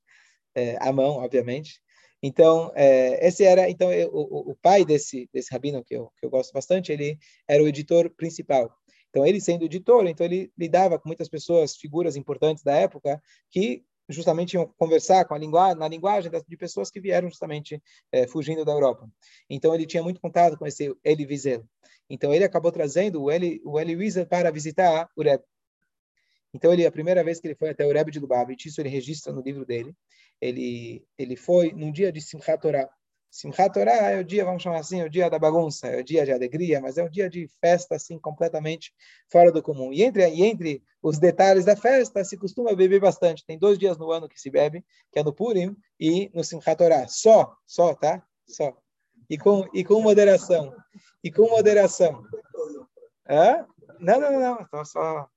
é, 0.55 0.77
à 0.81 0.91
mão, 0.91 1.17
obviamente. 1.17 1.81
Então, 2.25 2.71
é, 2.73 3.27
esse 3.27 3.43
era 3.43 3.69
então 3.69 3.91
eu, 3.91 4.09
o, 4.13 4.51
o, 4.51 4.55
pai 4.55 4.85
desse 4.85 5.29
desse 5.33 5.51
rabino 5.51 5.83
que 5.83 5.93
eu, 5.93 6.09
que 6.17 6.25
eu 6.25 6.29
gosto 6.29 6.53
bastante. 6.53 6.89
Ele 6.89 7.19
era 7.45 7.61
o 7.61 7.67
editor 7.67 8.09
principal. 8.09 8.73
Então, 9.09 9.25
ele 9.27 9.41
sendo 9.41 9.65
editor, 9.65 10.07
então 10.07 10.25
ele 10.25 10.51
lidava 10.57 10.97
com 10.97 11.07
muitas 11.07 11.27
pessoas, 11.27 11.75
figuras 11.75 12.15
importantes 12.15 12.63
da 12.63 12.75
época, 12.75 13.21
que 13.51 13.83
justamente 14.09 14.53
iam 14.53 14.65
conversar 14.77 15.25
com 15.25 15.35
a 15.35 15.37
linguagem, 15.37 15.77
na 15.77 15.87
linguagem 15.87 16.31
de 16.47 16.57
pessoas 16.57 16.89
que 16.89 16.99
vieram 16.99 17.29
justamente 17.29 17.81
é, 18.11 18.25
fugindo 18.25 18.65
da 18.65 18.71
Europa. 18.71 19.07
Então, 19.49 19.75
ele 19.75 19.85
tinha 19.85 20.01
muito 20.01 20.19
contato 20.19 20.57
com 20.57 20.65
esse 20.65 20.95
Eli 21.03 21.25
Wiesel. 21.25 21.63
Então, 22.09 22.33
ele 22.33 22.43
acabou 22.43 22.71
trazendo 22.71 23.21
o 23.23 23.31
Eli, 23.31 23.61
o 23.63 23.79
Eli 23.79 23.95
Wiesel 23.95 24.25
para 24.25 24.49
visitar 24.49 25.07
o 25.15 25.21
Rebbe. 25.21 25.43
Então, 26.53 26.71
ele, 26.71 26.85
a 26.85 26.91
primeira 26.91 27.23
vez 27.23 27.39
que 27.39 27.47
ele 27.47 27.55
foi 27.55 27.69
até 27.69 27.85
o 27.85 27.91
Rebbe 27.91 28.11
de 28.11 28.19
Lubavitch, 28.19 28.65
isso 28.65 28.79
ele 28.79 28.89
registra 28.89 29.33
no 29.33 29.41
livro 29.41 29.65
dele, 29.65 29.95
ele, 30.39 31.03
ele 31.17 31.35
foi 31.35 31.71
num 31.71 31.91
dia 31.91 32.11
de 32.11 32.21
Simchat 32.21 32.61
Torah. 32.61 32.89
Simchat 33.31 33.73
Torah 33.73 34.11
é 34.11 34.19
o 34.19 34.23
dia, 34.23 34.45
vamos 34.45 34.61
chamar 34.61 34.79
assim, 34.79 35.01
é 35.01 35.05
o 35.05 35.09
dia 35.09 35.27
da 35.27 35.39
bagunça, 35.39 35.87
é 35.87 35.99
o 35.99 36.03
dia 36.03 36.23
de 36.23 36.31
alegria, 36.31 36.79
mas 36.79 36.99
é 36.99 37.03
um 37.03 37.09
dia 37.09 37.27
de 37.27 37.47
festa, 37.59 37.95
assim, 37.95 38.19
completamente 38.19 38.93
fora 39.31 39.51
do 39.51 39.63
comum. 39.63 39.91
E 39.91 40.03
entre, 40.03 40.27
e 40.29 40.43
entre 40.43 40.83
os 41.01 41.17
detalhes 41.17 41.65
da 41.65 41.75
festa, 41.75 42.23
se 42.23 42.37
costuma 42.37 42.75
beber 42.75 42.99
bastante. 42.99 43.43
Tem 43.43 43.57
dois 43.57 43.79
dias 43.79 43.97
no 43.97 44.11
ano 44.11 44.29
que 44.29 44.39
se 44.39 44.51
bebe, 44.51 44.85
que 45.11 45.17
é 45.17 45.23
no 45.23 45.33
Purim 45.33 45.75
e 45.99 46.29
no 46.31 46.43
Simchat 46.43 46.77
Torah. 46.77 47.07
Só, 47.07 47.55
só, 47.65 47.95
tá? 47.95 48.23
Só. 48.47 48.77
E 49.27 49.35
com, 49.35 49.67
e 49.73 49.83
com 49.83 49.99
moderação. 49.99 50.75
E 51.23 51.31
com 51.31 51.49
moderação. 51.49 52.23
Hã? 53.27 53.65
Não, 53.99 54.19
não, 54.19 54.39
não, 54.39 54.67
não. 54.71 54.85
Só... 54.85 55.27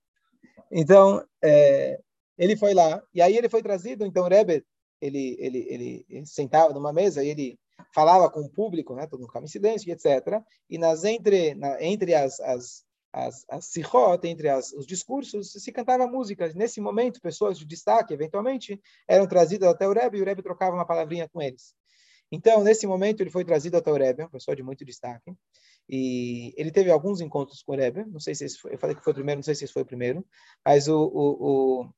Então, 0.70 1.24
é, 1.42 2.00
ele 2.38 2.57
foi 2.57 2.74
lá, 2.74 3.02
e 3.14 3.22
aí 3.22 3.37
ele 3.37 3.48
foi 3.48 3.62
trazido, 3.62 4.05
então 4.05 4.24
o 4.24 4.29
Rebbe, 4.29 4.64
ele, 5.00 5.37
ele, 5.38 5.66
ele, 6.09 6.26
sentava 6.26 6.72
numa 6.72 6.92
mesa 6.92 7.22
e 7.22 7.29
ele 7.29 7.59
falava 7.94 8.31
com 8.31 8.40
o 8.40 8.50
público, 8.50 8.94
né, 8.94 9.07
todo 9.07 9.20
mundo 9.20 9.29
ficava 9.29 9.44
em 9.44 9.48
silêncio, 9.48 9.90
etc. 9.92 10.42
E 10.68 10.79
nas 10.79 11.05
entre, 11.05 11.55
na, 11.55 11.83
entre 11.83 12.14
as, 12.14 12.40
as, 12.40 12.85
as, 13.12 13.44
as 13.48 13.66
sichot, 13.66 14.26
entre 14.26 14.48
as, 14.48 14.72
os 14.72 14.87
discursos, 14.87 15.52
se 15.52 15.72
cantava 15.72 16.07
músicas. 16.07 16.55
Nesse 16.55 16.81
momento, 16.81 17.20
pessoas 17.20 17.59
de 17.59 17.64
destaque, 17.64 18.12
eventualmente, 18.12 18.81
eram 19.09 19.26
trazidas 19.26 19.68
até 19.68 19.88
o 19.88 19.92
Rebbe 19.92 20.18
e 20.18 20.22
o 20.22 20.24
Rebbe 20.24 20.42
trocava 20.42 20.76
uma 20.76 20.87
palavrinha 20.87 21.29
com 21.29 21.40
eles. 21.40 21.74
Então, 22.31 22.64
nesse 22.64 22.87
momento, 22.87 23.20
ele 23.20 23.31
foi 23.31 23.44
trazido 23.44 23.76
até 23.76 23.90
o 23.90 23.96
Rebbe, 23.96 24.22
uma 24.22 24.31
pessoa 24.31 24.57
de 24.57 24.62
muito 24.62 24.85
destaque, 24.85 25.33
e 25.88 26.53
ele 26.57 26.70
teve 26.70 26.90
alguns 26.90 27.20
encontros 27.20 27.62
com 27.62 27.72
o 27.72 27.77
Rebbe, 27.77 28.05
não 28.05 28.20
sei 28.20 28.35
se 28.35 28.44
esse 28.44 28.59
foi, 28.59 28.75
eu 28.75 28.79
falei 28.79 28.96
que 28.96 29.03
foi 29.03 29.12
o 29.12 29.14
primeiro, 29.14 29.38
não 29.38 29.42
sei 29.42 29.55
se 29.55 29.64
esse 29.64 29.72
foi 29.72 29.83
o 29.83 29.87
primeiro, 29.87 30.25
mas 30.64 30.88
o, 30.88 30.99
o, 30.99 31.83
o, 31.83 31.90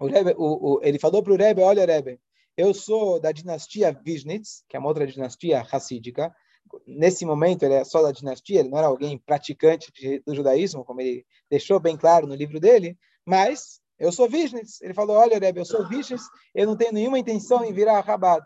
o, 0.00 0.06
Rebbe, 0.06 0.34
o, 0.36 0.76
o 0.76 0.80
ele 0.82 0.98
falou 0.98 1.22
para 1.22 1.32
o 1.32 1.36
Rebbe, 1.36 1.62
olha 1.62 1.84
Rebbe, 1.84 2.18
eu 2.56 2.72
sou 2.72 3.20
da 3.20 3.32
dinastia 3.32 3.92
Vishnitz, 3.92 4.64
que 4.68 4.76
é 4.76 4.78
uma 4.78 4.88
outra 4.88 5.06
dinastia 5.06 5.60
racídica, 5.62 6.34
nesse 6.86 7.24
momento 7.24 7.62
ele 7.62 7.74
é 7.74 7.84
só 7.84 8.02
da 8.02 8.12
dinastia, 8.12 8.60
ele 8.60 8.68
não 8.68 8.78
era 8.78 8.86
alguém 8.86 9.18
praticante 9.18 9.92
de, 9.92 10.20
do 10.20 10.34
judaísmo, 10.34 10.84
como 10.84 11.00
ele 11.00 11.26
deixou 11.50 11.78
bem 11.78 11.96
claro 11.96 12.26
no 12.26 12.34
livro 12.34 12.58
dele, 12.58 12.98
mas 13.24 13.80
eu 13.98 14.10
sou 14.10 14.28
Vishnitz. 14.28 14.80
Ele 14.82 14.94
falou, 14.94 15.16
olha 15.16 15.38
Rebbe, 15.38 15.60
eu 15.60 15.64
sou 15.64 15.86
Vishnitz, 15.88 16.24
eu 16.54 16.66
não 16.66 16.76
tenho 16.76 16.92
nenhuma 16.92 17.18
intenção 17.18 17.64
em 17.64 17.72
virar 17.72 18.00
Rabat. 18.00 18.44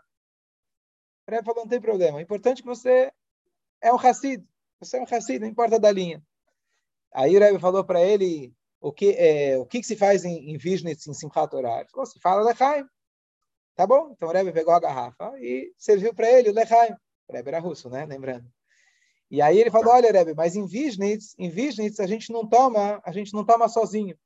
O 1.27 1.31
Rebbe 1.31 1.45
falou, 1.45 1.63
não 1.63 1.69
tem 1.69 1.81
problema, 1.81 2.17
o 2.17 2.21
importante 2.21 2.59
é 2.59 2.61
que 2.61 2.67
você 2.67 3.11
é 3.81 3.93
um 3.93 3.97
Hassid. 3.97 4.43
Você 4.79 4.97
é 4.97 5.01
um 5.01 5.05
Hassid, 5.05 5.39
não 5.39 5.47
importa 5.47 5.79
da 5.79 5.91
linha. 5.91 6.23
Aí 7.13 7.35
o 7.35 7.39
Rebbe 7.39 7.59
falou 7.59 7.83
para 7.83 8.01
ele 8.01 8.53
o 8.79 8.91
que, 8.91 9.11
é, 9.11 9.57
o 9.57 9.65
que, 9.65 9.79
que 9.79 9.87
se 9.87 9.95
faz 9.95 10.23
em, 10.23 10.51
em 10.51 10.55
em 10.55 11.13
Simchat 11.13 11.49
Torah. 11.49 11.79
Ele 11.79 11.89
falou, 11.89 12.05
se 12.05 12.19
fala 12.19 12.43
Lechaim. 12.43 12.85
Tá 13.75 13.87
bom? 13.87 14.11
Então 14.11 14.29
o 14.29 14.31
Rebbe 14.31 14.51
pegou 14.51 14.73
a 14.73 14.79
garrafa 14.79 15.33
e 15.39 15.73
serviu 15.77 16.13
para 16.13 16.29
ele 16.29 16.49
o 16.49 16.53
Lechaim. 16.53 16.93
O 17.27 17.33
Rebbe 17.33 17.49
era 17.49 17.59
russo, 17.59 17.89
né? 17.89 18.05
Lembrando. 18.05 18.45
E 19.31 19.41
aí 19.41 19.59
ele 19.59 19.71
falou, 19.71 19.93
olha, 19.93 20.11
Rebbe, 20.11 20.33
mas 20.33 20.55
em 20.55 20.65
Vishnitz, 20.65 21.35
em 21.37 21.49
Vishnitz 21.49 21.99
a 21.99 22.07
gente 22.07 22.31
não 22.31 22.47
toma, 22.47 23.01
a 23.05 23.11
gente 23.11 23.33
não 23.33 23.45
toma 23.45 23.69
sozinho. 23.69 24.17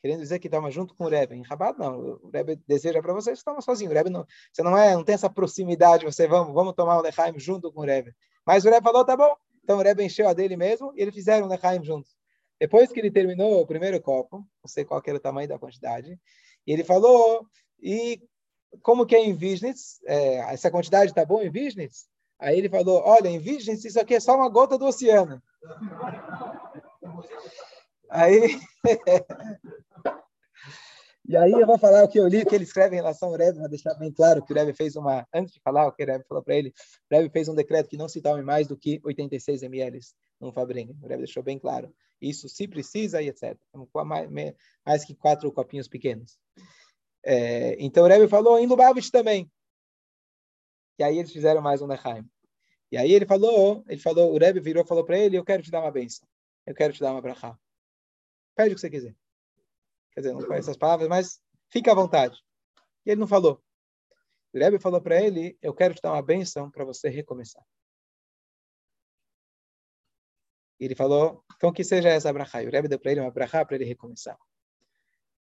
Querendo 0.00 0.20
dizer 0.20 0.38
que 0.38 0.48
toma 0.48 0.70
junto 0.70 0.94
com 0.94 1.04
o 1.04 1.08
Rebbe. 1.08 1.34
Em 1.34 1.42
Rabat, 1.42 1.78
não. 1.78 2.18
O 2.22 2.30
Rebbe 2.32 2.60
deseja 2.66 3.00
para 3.00 3.12
você, 3.12 3.34
você 3.34 3.42
toma 3.42 3.60
sozinho. 3.60 3.90
O 3.90 3.94
Rebbe 3.94 4.10
não, 4.10 4.26
você 4.52 4.62
não 4.62 4.76
é, 4.76 4.94
não 4.94 5.04
tem 5.04 5.14
essa 5.14 5.30
proximidade, 5.30 6.04
você 6.04 6.26
vamos, 6.26 6.54
vamos 6.54 6.74
tomar 6.74 6.98
o 6.98 7.02
Lechaim 7.02 7.38
junto 7.38 7.72
com 7.72 7.80
o 7.80 7.84
Rebbe. 7.84 8.14
Mas 8.46 8.64
o 8.64 8.70
Rebbe 8.70 8.84
falou, 8.84 9.04
tá 9.04 9.16
bom. 9.16 9.34
Então 9.64 9.78
o 9.78 9.82
Rebbe 9.82 10.04
encheu 10.04 10.28
a 10.28 10.32
dele 10.32 10.56
mesmo 10.56 10.92
e 10.94 11.02
eles 11.02 11.14
fizeram 11.14 11.46
o 11.46 11.48
Lechaim 11.48 11.82
juntos. 11.82 12.16
Depois 12.58 12.90
que 12.90 13.00
ele 13.00 13.10
terminou 13.10 13.60
o 13.60 13.66
primeiro 13.66 14.00
copo, 14.00 14.38
não 14.38 14.68
sei 14.68 14.84
qual 14.84 15.02
era 15.06 15.16
o 15.16 15.20
tamanho 15.20 15.48
da 15.48 15.58
quantidade, 15.58 16.18
e 16.66 16.72
ele 16.72 16.82
falou, 16.82 17.46
e 17.80 18.20
como 18.82 19.04
que 19.04 19.14
é 19.14 19.24
em 19.24 19.34
Vishnitz? 19.34 20.00
É, 20.06 20.38
essa 20.52 20.70
quantidade 20.70 21.10
está 21.10 21.24
bom 21.24 21.42
em 21.42 21.50
Vishnitz? 21.50 22.06
Aí 22.38 22.58
ele 22.58 22.68
falou, 22.68 23.02
olha, 23.04 23.28
em 23.28 23.38
Vishnitz 23.38 23.84
isso 23.84 24.00
aqui 24.00 24.14
é 24.14 24.20
só 24.20 24.36
uma 24.36 24.48
gota 24.48 24.78
do 24.78 24.86
oceano. 24.86 25.42
Aí 28.10 28.58
E 31.28 31.36
aí 31.36 31.50
eu 31.50 31.66
vou 31.66 31.76
falar 31.76 32.04
o 32.04 32.08
que 32.08 32.20
eu 32.20 32.28
li, 32.28 32.42
o 32.42 32.46
que 32.46 32.54
ele 32.54 32.62
escreve 32.62 32.94
em 32.94 33.00
relação 33.00 33.30
ao 33.30 33.36
Rebbe, 33.36 33.58
para 33.58 33.66
deixar 33.66 33.94
bem 33.94 34.12
claro 34.12 34.44
que 34.44 34.52
o 34.52 34.56
Rebbe 34.56 34.72
fez 34.72 34.94
uma, 34.94 35.26
antes 35.34 35.54
de 35.54 35.60
falar 35.60 35.88
o 35.88 35.92
que 35.92 36.04
o 36.04 36.06
Rebbe 36.06 36.24
falou 36.24 36.42
para 36.42 36.54
ele, 36.54 36.68
o 37.10 37.14
Rebbe 37.16 37.30
fez 37.30 37.48
um 37.48 37.54
decreto 37.54 37.88
que 37.88 37.96
não 37.96 38.08
se 38.08 38.22
tome 38.22 38.42
mais 38.42 38.68
do 38.68 38.76
que 38.76 39.00
86 39.02 39.64
ml 39.64 39.98
num 40.40 40.52
Fabrengue. 40.52 40.92
O 41.02 41.08
Rebbe 41.08 41.24
deixou 41.24 41.42
bem 41.42 41.58
claro. 41.58 41.92
Isso 42.20 42.48
se 42.48 42.68
precisa 42.68 43.20
e 43.20 43.28
etc. 43.28 43.58
Mais, 44.06 44.30
mais 44.86 45.04
que 45.04 45.16
quatro 45.16 45.50
copinhos 45.50 45.88
pequenos. 45.88 46.38
É, 47.24 47.76
então 47.80 48.04
o 48.04 48.06
Rebbe 48.06 48.28
falou 48.28 48.56
em 48.60 48.66
Lubavitch 48.66 49.10
também. 49.10 49.50
E 50.96 51.02
aí 51.02 51.18
eles 51.18 51.32
fizeram 51.32 51.60
mais 51.60 51.82
um 51.82 51.88
Nechaim. 51.88 52.24
E 52.92 52.96
aí 52.96 53.10
ele 53.10 53.26
falou, 53.26 53.84
ele 53.88 54.00
falou, 54.00 54.32
o 54.32 54.38
Rebbe 54.38 54.60
virou 54.60 54.84
e 54.84 54.86
falou 54.86 55.04
para 55.04 55.18
ele, 55.18 55.36
eu 55.36 55.44
quero 55.44 55.60
te 55.60 55.72
dar 55.72 55.80
uma 55.80 55.90
benção. 55.90 56.26
Eu 56.64 56.74
quero 56.74 56.92
te 56.92 57.00
dar 57.00 57.10
uma 57.10 57.20
brachá. 57.20 57.58
Pede 58.56 58.72
o 58.72 58.74
que 58.74 58.80
você 58.80 58.90
quiser. 58.90 59.14
Quer 60.12 60.20
dizer, 60.20 60.32
não 60.32 60.40
conhece 60.40 60.70
essas 60.70 60.78
palavras, 60.78 61.08
mas 61.08 61.40
fica 61.70 61.92
à 61.92 61.94
vontade. 61.94 62.42
E 63.04 63.10
ele 63.10 63.20
não 63.20 63.28
falou. 63.28 63.62
O 64.52 64.58
Rebbe 64.58 64.78
falou 64.78 65.00
para 65.02 65.20
ele, 65.22 65.58
eu 65.60 65.74
quero 65.74 65.94
te 65.94 66.00
dar 66.00 66.12
uma 66.12 66.22
benção 66.22 66.70
para 66.70 66.84
você 66.84 67.10
recomeçar. 67.10 67.62
E 70.80 70.86
ele 70.86 70.94
falou, 70.94 71.44
então 71.56 71.72
que 71.72 71.84
seja 71.84 72.08
essa 72.08 72.32
brachá. 72.32 72.62
E 72.62 72.66
o 72.66 72.70
Rebbe 72.70 72.88
deu 72.88 72.98
para 72.98 73.12
ele 73.12 73.20
uma 73.20 73.30
brachá 73.30 73.64
para 73.64 73.76
ele 73.76 73.84
recomeçar. 73.84 74.38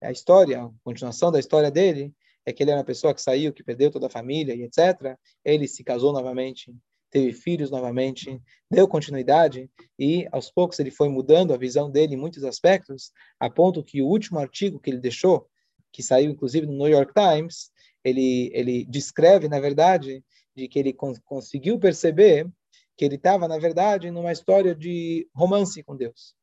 A 0.03 0.13
história, 0.13 0.63
a 0.63 0.71
continuação 0.85 1.33
da 1.33 1.41
história 1.41 1.71
dele, 1.71 2.15
é 2.45 2.53
que 2.53 2.63
ele 2.63 2.71
era 2.71 2.81
uma 2.81 2.85
pessoa 2.85 3.15
que 3.15 3.23
saiu, 3.23 3.53
que 3.53 3.65
perdeu 3.65 3.91
toda 3.91 4.07
a 4.07 4.11
família 4.11 4.55
e 4.55 4.63
etc. 4.63 5.19
Ele 5.43 5.67
se 5.67 5.83
casou 5.83 6.13
novamente, 6.13 6.75
teve 7.11 7.33
filhos 7.33 7.71
novamente, 7.71 8.41
deu 8.71 8.87
continuidade 8.87 9.71
e 9.99 10.29
aos 10.31 10.51
poucos 10.51 10.79
ele 10.79 10.91
foi 10.91 11.09
mudando 11.09 11.53
a 11.53 11.57
visão 11.57 11.91
dele 11.91 12.15
em 12.15 12.19
muitos 12.19 12.45
aspectos, 12.45 13.13
a 13.41 13.49
ponto 13.49 13.83
que 13.83 14.03
o 14.03 14.07
último 14.07 14.39
artigo 14.39 14.79
que 14.79 14.91
ele 14.91 15.01
deixou, 15.01 15.49
que 15.93 16.03
saiu 16.03 16.31
inclusive 16.31 16.67
no 16.67 16.73
New 16.73 16.89
York 16.89 17.13
Times, 17.15 17.71
ele 18.05 18.51
ele 18.55 18.85
descreve 18.85 19.49
na 19.49 19.61
verdade 19.61 20.25
de 20.55 20.69
que 20.69 20.79
ele 20.79 20.93
cons 20.93 21.19
conseguiu 21.25 21.79
perceber 21.79 22.49
que 22.97 23.05
ele 23.05 23.15
estava 23.15 23.47
na 23.47 23.59
verdade 23.59 24.11
numa 24.11 24.33
história 24.33 24.75
de 24.75 25.29
romance 25.35 25.83
com 25.83 25.97
Deus. 25.97 26.35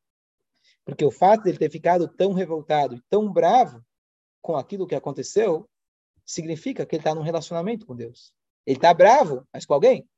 Porque 0.84 1.04
o 1.04 1.10
fato 1.10 1.44
de 1.44 1.50
ele 1.50 1.58
ter 1.58 1.70
ficado 1.70 2.08
tão 2.08 2.32
revoltado 2.32 2.94
e 2.94 3.02
tão 3.10 3.30
bravo 3.32 3.84
com 4.40 4.56
aquilo 4.56 4.86
que 4.86 4.94
aconteceu 4.94 5.68
significa 6.24 6.86
que 6.86 6.96
ele 6.96 7.00
está 7.00 7.14
num 7.14 7.22
relacionamento 7.22 7.84
com 7.84 7.94
Deus. 7.94 8.32
Ele 8.64 8.78
está 8.78 8.94
bravo, 8.94 9.46
mas 9.52 9.66
com 9.66 9.74
alguém. 9.74 10.08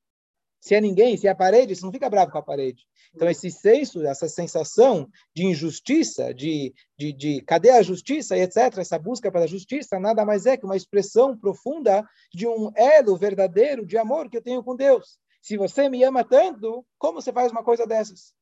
Se 0.60 0.74
é 0.74 0.80
ninguém, 0.80 1.16
se 1.16 1.26
é 1.26 1.30
a 1.30 1.34
parede, 1.34 1.74
você 1.74 1.84
não 1.84 1.92
fica 1.92 2.10
bravo 2.10 2.32
com 2.32 2.38
a 2.38 2.42
parede. 2.42 2.84
Então, 3.14 3.28
esse 3.28 3.50
senso, 3.50 4.04
essa 4.04 4.28
sensação 4.28 5.08
de 5.34 5.46
injustiça, 5.46 6.34
de, 6.34 6.74
de, 6.96 7.12
de 7.12 7.40
cadê 7.42 7.70
a 7.70 7.82
justiça 7.82 8.36
etc., 8.36 8.78
essa 8.78 8.98
busca 8.98 9.30
pela 9.30 9.46
justiça, 9.46 9.98
nada 9.98 10.24
mais 10.24 10.46
é 10.46 10.56
que 10.56 10.64
uma 10.64 10.76
expressão 10.76 11.36
profunda 11.36 12.04
de 12.32 12.46
um 12.46 12.72
elo 12.74 13.16
verdadeiro 13.16 13.86
de 13.86 13.96
amor 13.96 14.28
que 14.28 14.36
eu 14.36 14.42
tenho 14.42 14.62
com 14.62 14.74
Deus. 14.74 15.18
Se 15.40 15.56
você 15.56 15.88
me 15.88 16.02
ama 16.02 16.24
tanto, 16.24 16.84
como 16.98 17.22
você 17.22 17.32
faz 17.32 17.52
uma 17.52 17.62
coisa 17.62 17.86
dessas? 17.86 18.34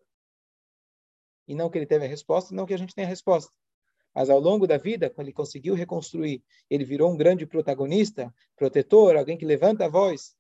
E 1.47 1.55
não 1.55 1.71
que 1.71 1.79
ele 1.79 1.87
teve 1.87 2.07
a 2.07 2.09
resposta, 2.09 2.55
não 2.55 2.67
que 2.67 2.75
a 2.75 2.79
gente 2.79 2.95
tenha 2.95 3.07
a 3.07 3.11
resposta. 3.11 3.53
Mas 4.15 4.31
ao 4.31 4.41
longo 4.41 4.67
da 4.67 4.79
vida, 4.79 5.11
quando 5.11 5.27
ele 5.27 5.35
conseguiu 5.35 5.75
reconstruir, 5.75 6.43
ele 6.71 6.85
virou 6.85 7.13
um 7.13 7.17
grande 7.17 7.47
protagonista, 7.47 8.35
protetor, 8.57 9.15
alguém 9.15 9.37
que 9.37 9.45
levanta 9.45 9.85
a 9.85 9.89
voz, 9.89 10.35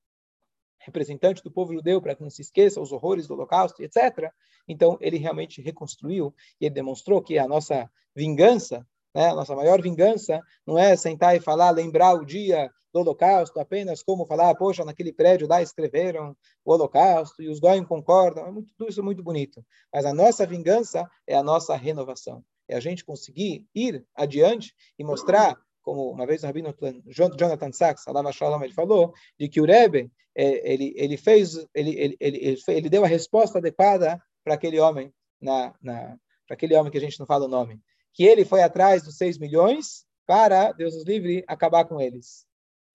representante 0.86 1.42
do 1.42 1.50
povo 1.50 1.74
judeu 1.74 2.00
para 2.00 2.14
que 2.14 2.22
não 2.22 2.30
se 2.30 2.40
esqueça 2.40 2.80
os 2.80 2.92
horrores 2.92 3.26
do 3.26 3.34
Holocausto, 3.34 3.82
etc. 3.82 4.30
Então, 4.66 4.96
ele 5.00 5.18
realmente 5.18 5.60
reconstruiu 5.60 6.32
e 6.60 6.66
ele 6.66 6.74
demonstrou 6.74 7.20
que 7.20 7.38
a 7.38 7.46
nossa 7.46 7.90
vingança, 8.14 8.86
né, 9.14 9.30
a 9.30 9.34
nossa 9.34 9.54
maior 9.54 9.82
vingança, 9.82 10.40
não 10.66 10.78
é 10.78 10.96
sentar 10.96 11.36
e 11.36 11.40
falar, 11.40 11.70
lembrar 11.70 12.14
o 12.14 12.24
dia 12.24 12.70
do 12.92 13.00
Holocausto, 13.00 13.60
apenas 13.60 14.02
como 14.02 14.24
falar, 14.24 14.54
poxa, 14.54 14.84
naquele 14.84 15.12
prédio 15.12 15.48
lá 15.48 15.60
escreveram 15.60 16.34
o 16.64 16.72
Holocausto 16.72 17.42
e 17.42 17.48
os 17.48 17.58
Goyim 17.58 17.84
concordam, 17.84 18.46
é 18.46 18.50
muito, 18.50 18.72
tudo 18.78 18.88
isso 18.88 19.00
é 19.00 19.02
muito 19.02 19.22
bonito. 19.22 19.62
Mas 19.92 20.06
a 20.06 20.14
nossa 20.14 20.46
vingança 20.46 21.06
é 21.26 21.34
a 21.36 21.42
nossa 21.42 21.76
renovação. 21.76 22.42
É 22.68 22.76
a 22.76 22.80
gente 22.80 23.04
conseguir 23.04 23.66
ir 23.74 24.04
adiante 24.14 24.74
e 24.98 25.04
mostrar 25.04 25.56
como 25.86 26.10
uma 26.10 26.26
vez 26.26 26.42
o 26.42 26.46
Rabino 26.46 26.74
Jonathan 27.06 27.70
Sachs, 27.70 28.08
Alava 28.08 28.32
Shalom, 28.32 28.60
ele 28.64 28.74
falou, 28.74 29.14
de 29.38 29.48
que 29.48 29.60
o 29.60 29.64
Rebbe, 29.64 30.10
é, 30.34 30.72
ele, 30.72 30.92
ele 30.96 31.16
fez, 31.16 31.54
ele, 31.72 31.96
ele, 31.96 32.16
ele, 32.18 32.56
ele 32.66 32.90
deu 32.90 33.04
a 33.04 33.06
resposta 33.06 33.58
adequada 33.58 34.20
para 34.42 34.54
aquele 34.54 34.80
homem, 34.80 35.14
na, 35.40 35.72
na 35.80 36.16
para 36.44 36.54
aquele 36.54 36.74
homem 36.74 36.90
que 36.90 36.98
a 36.98 37.00
gente 37.00 37.20
não 37.20 37.26
fala 37.26 37.44
o 37.44 37.48
nome, 37.48 37.80
que 38.12 38.24
ele 38.24 38.44
foi 38.44 38.62
atrás 38.62 39.04
dos 39.04 39.16
6 39.16 39.38
milhões 39.38 40.04
para, 40.26 40.72
Deus 40.72 40.96
os 40.96 41.04
livre, 41.04 41.44
acabar 41.46 41.84
com 41.84 42.00
eles. 42.00 42.44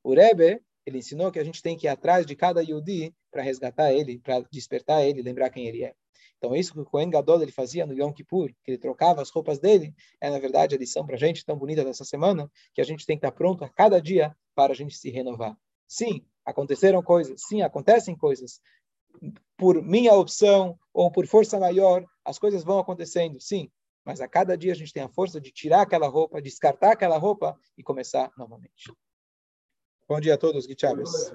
O 0.04 0.14
Rebbe, 0.14 0.62
ele 0.86 0.98
ensinou 0.98 1.32
que 1.32 1.40
a 1.40 1.46
gente 1.46 1.62
tem 1.62 1.78
que 1.78 1.88
ir 1.88 1.90
atrás 1.90 2.26
de 2.26 2.36
cada 2.36 2.62
Yudi 2.62 3.16
para 3.32 3.42
resgatar 3.42 3.94
ele, 3.94 4.20
para 4.20 4.42
despertar 4.52 5.02
ele, 5.02 5.22
lembrar 5.22 5.50
quem 5.50 5.66
ele 5.66 5.86
é. 5.86 5.94
Então, 6.38 6.56
isso 6.56 6.74
que 6.74 6.80
o 6.80 6.86
Cohen 6.86 7.10
Gadol 7.10 7.42
ele 7.42 7.52
fazia 7.52 7.86
no 7.86 7.94
Yom 7.94 8.12
Kippur, 8.12 8.50
que 8.64 8.72
ele 8.72 8.78
trocava 8.78 9.22
as 9.22 9.30
roupas 9.30 9.60
dele, 9.60 9.94
é, 10.20 10.30
na 10.30 10.40
verdade, 10.40 10.76
a 10.76 10.78
lição 10.78 11.06
para 11.06 11.16
a 11.16 11.20
gente 11.20 11.46
tão 11.46 11.58
bonita 11.58 11.84
dessa 11.84 12.04
semana, 12.04 12.50
que 12.74 12.82
a 12.82 12.84
gente 12.84 13.06
tem 13.06 13.18
que 13.18 13.26
estar 13.26 13.36
pronto 13.36 13.64
a 13.64 13.70
cada 13.70 14.02
dia 14.02 14.36
para 14.56 14.74
a 14.74 14.76
gente 14.76 14.96
se 14.96 15.10
renovar. 15.10 15.58
Sim, 15.88 16.26
aconteceram 16.46 17.02
coisas, 17.04 17.42
sim, 17.48 17.62
acontecem 17.62 18.16
coisas. 18.16 18.62
Por 19.58 19.82
minha 19.84 20.14
opção 20.14 20.78
ou 20.94 21.12
por 21.12 21.28
força 21.28 21.60
maior, 21.60 22.06
as 22.24 22.40
coisas 22.40 22.64
vão 22.64 22.80
acontecendo, 22.80 23.40
sim. 23.40 23.70
Mas 24.04 24.20
a 24.20 24.28
cada 24.28 24.58
dia 24.58 24.72
a 24.72 24.76
gente 24.76 24.94
tem 24.94 25.04
a 25.04 25.10
força 25.10 25.40
de 25.40 25.52
tirar 25.52 25.82
aquela 25.82 26.08
roupa, 26.08 26.42
descartar 26.42 26.94
aquela 26.94 27.18
roupa 27.18 27.56
e 27.78 27.84
começar 27.84 28.32
novamente. 28.38 28.92
Bom 30.08 30.20
dia 30.20 30.34
a 30.34 30.38
todos, 30.38 30.66
Guichaves. 30.66 31.32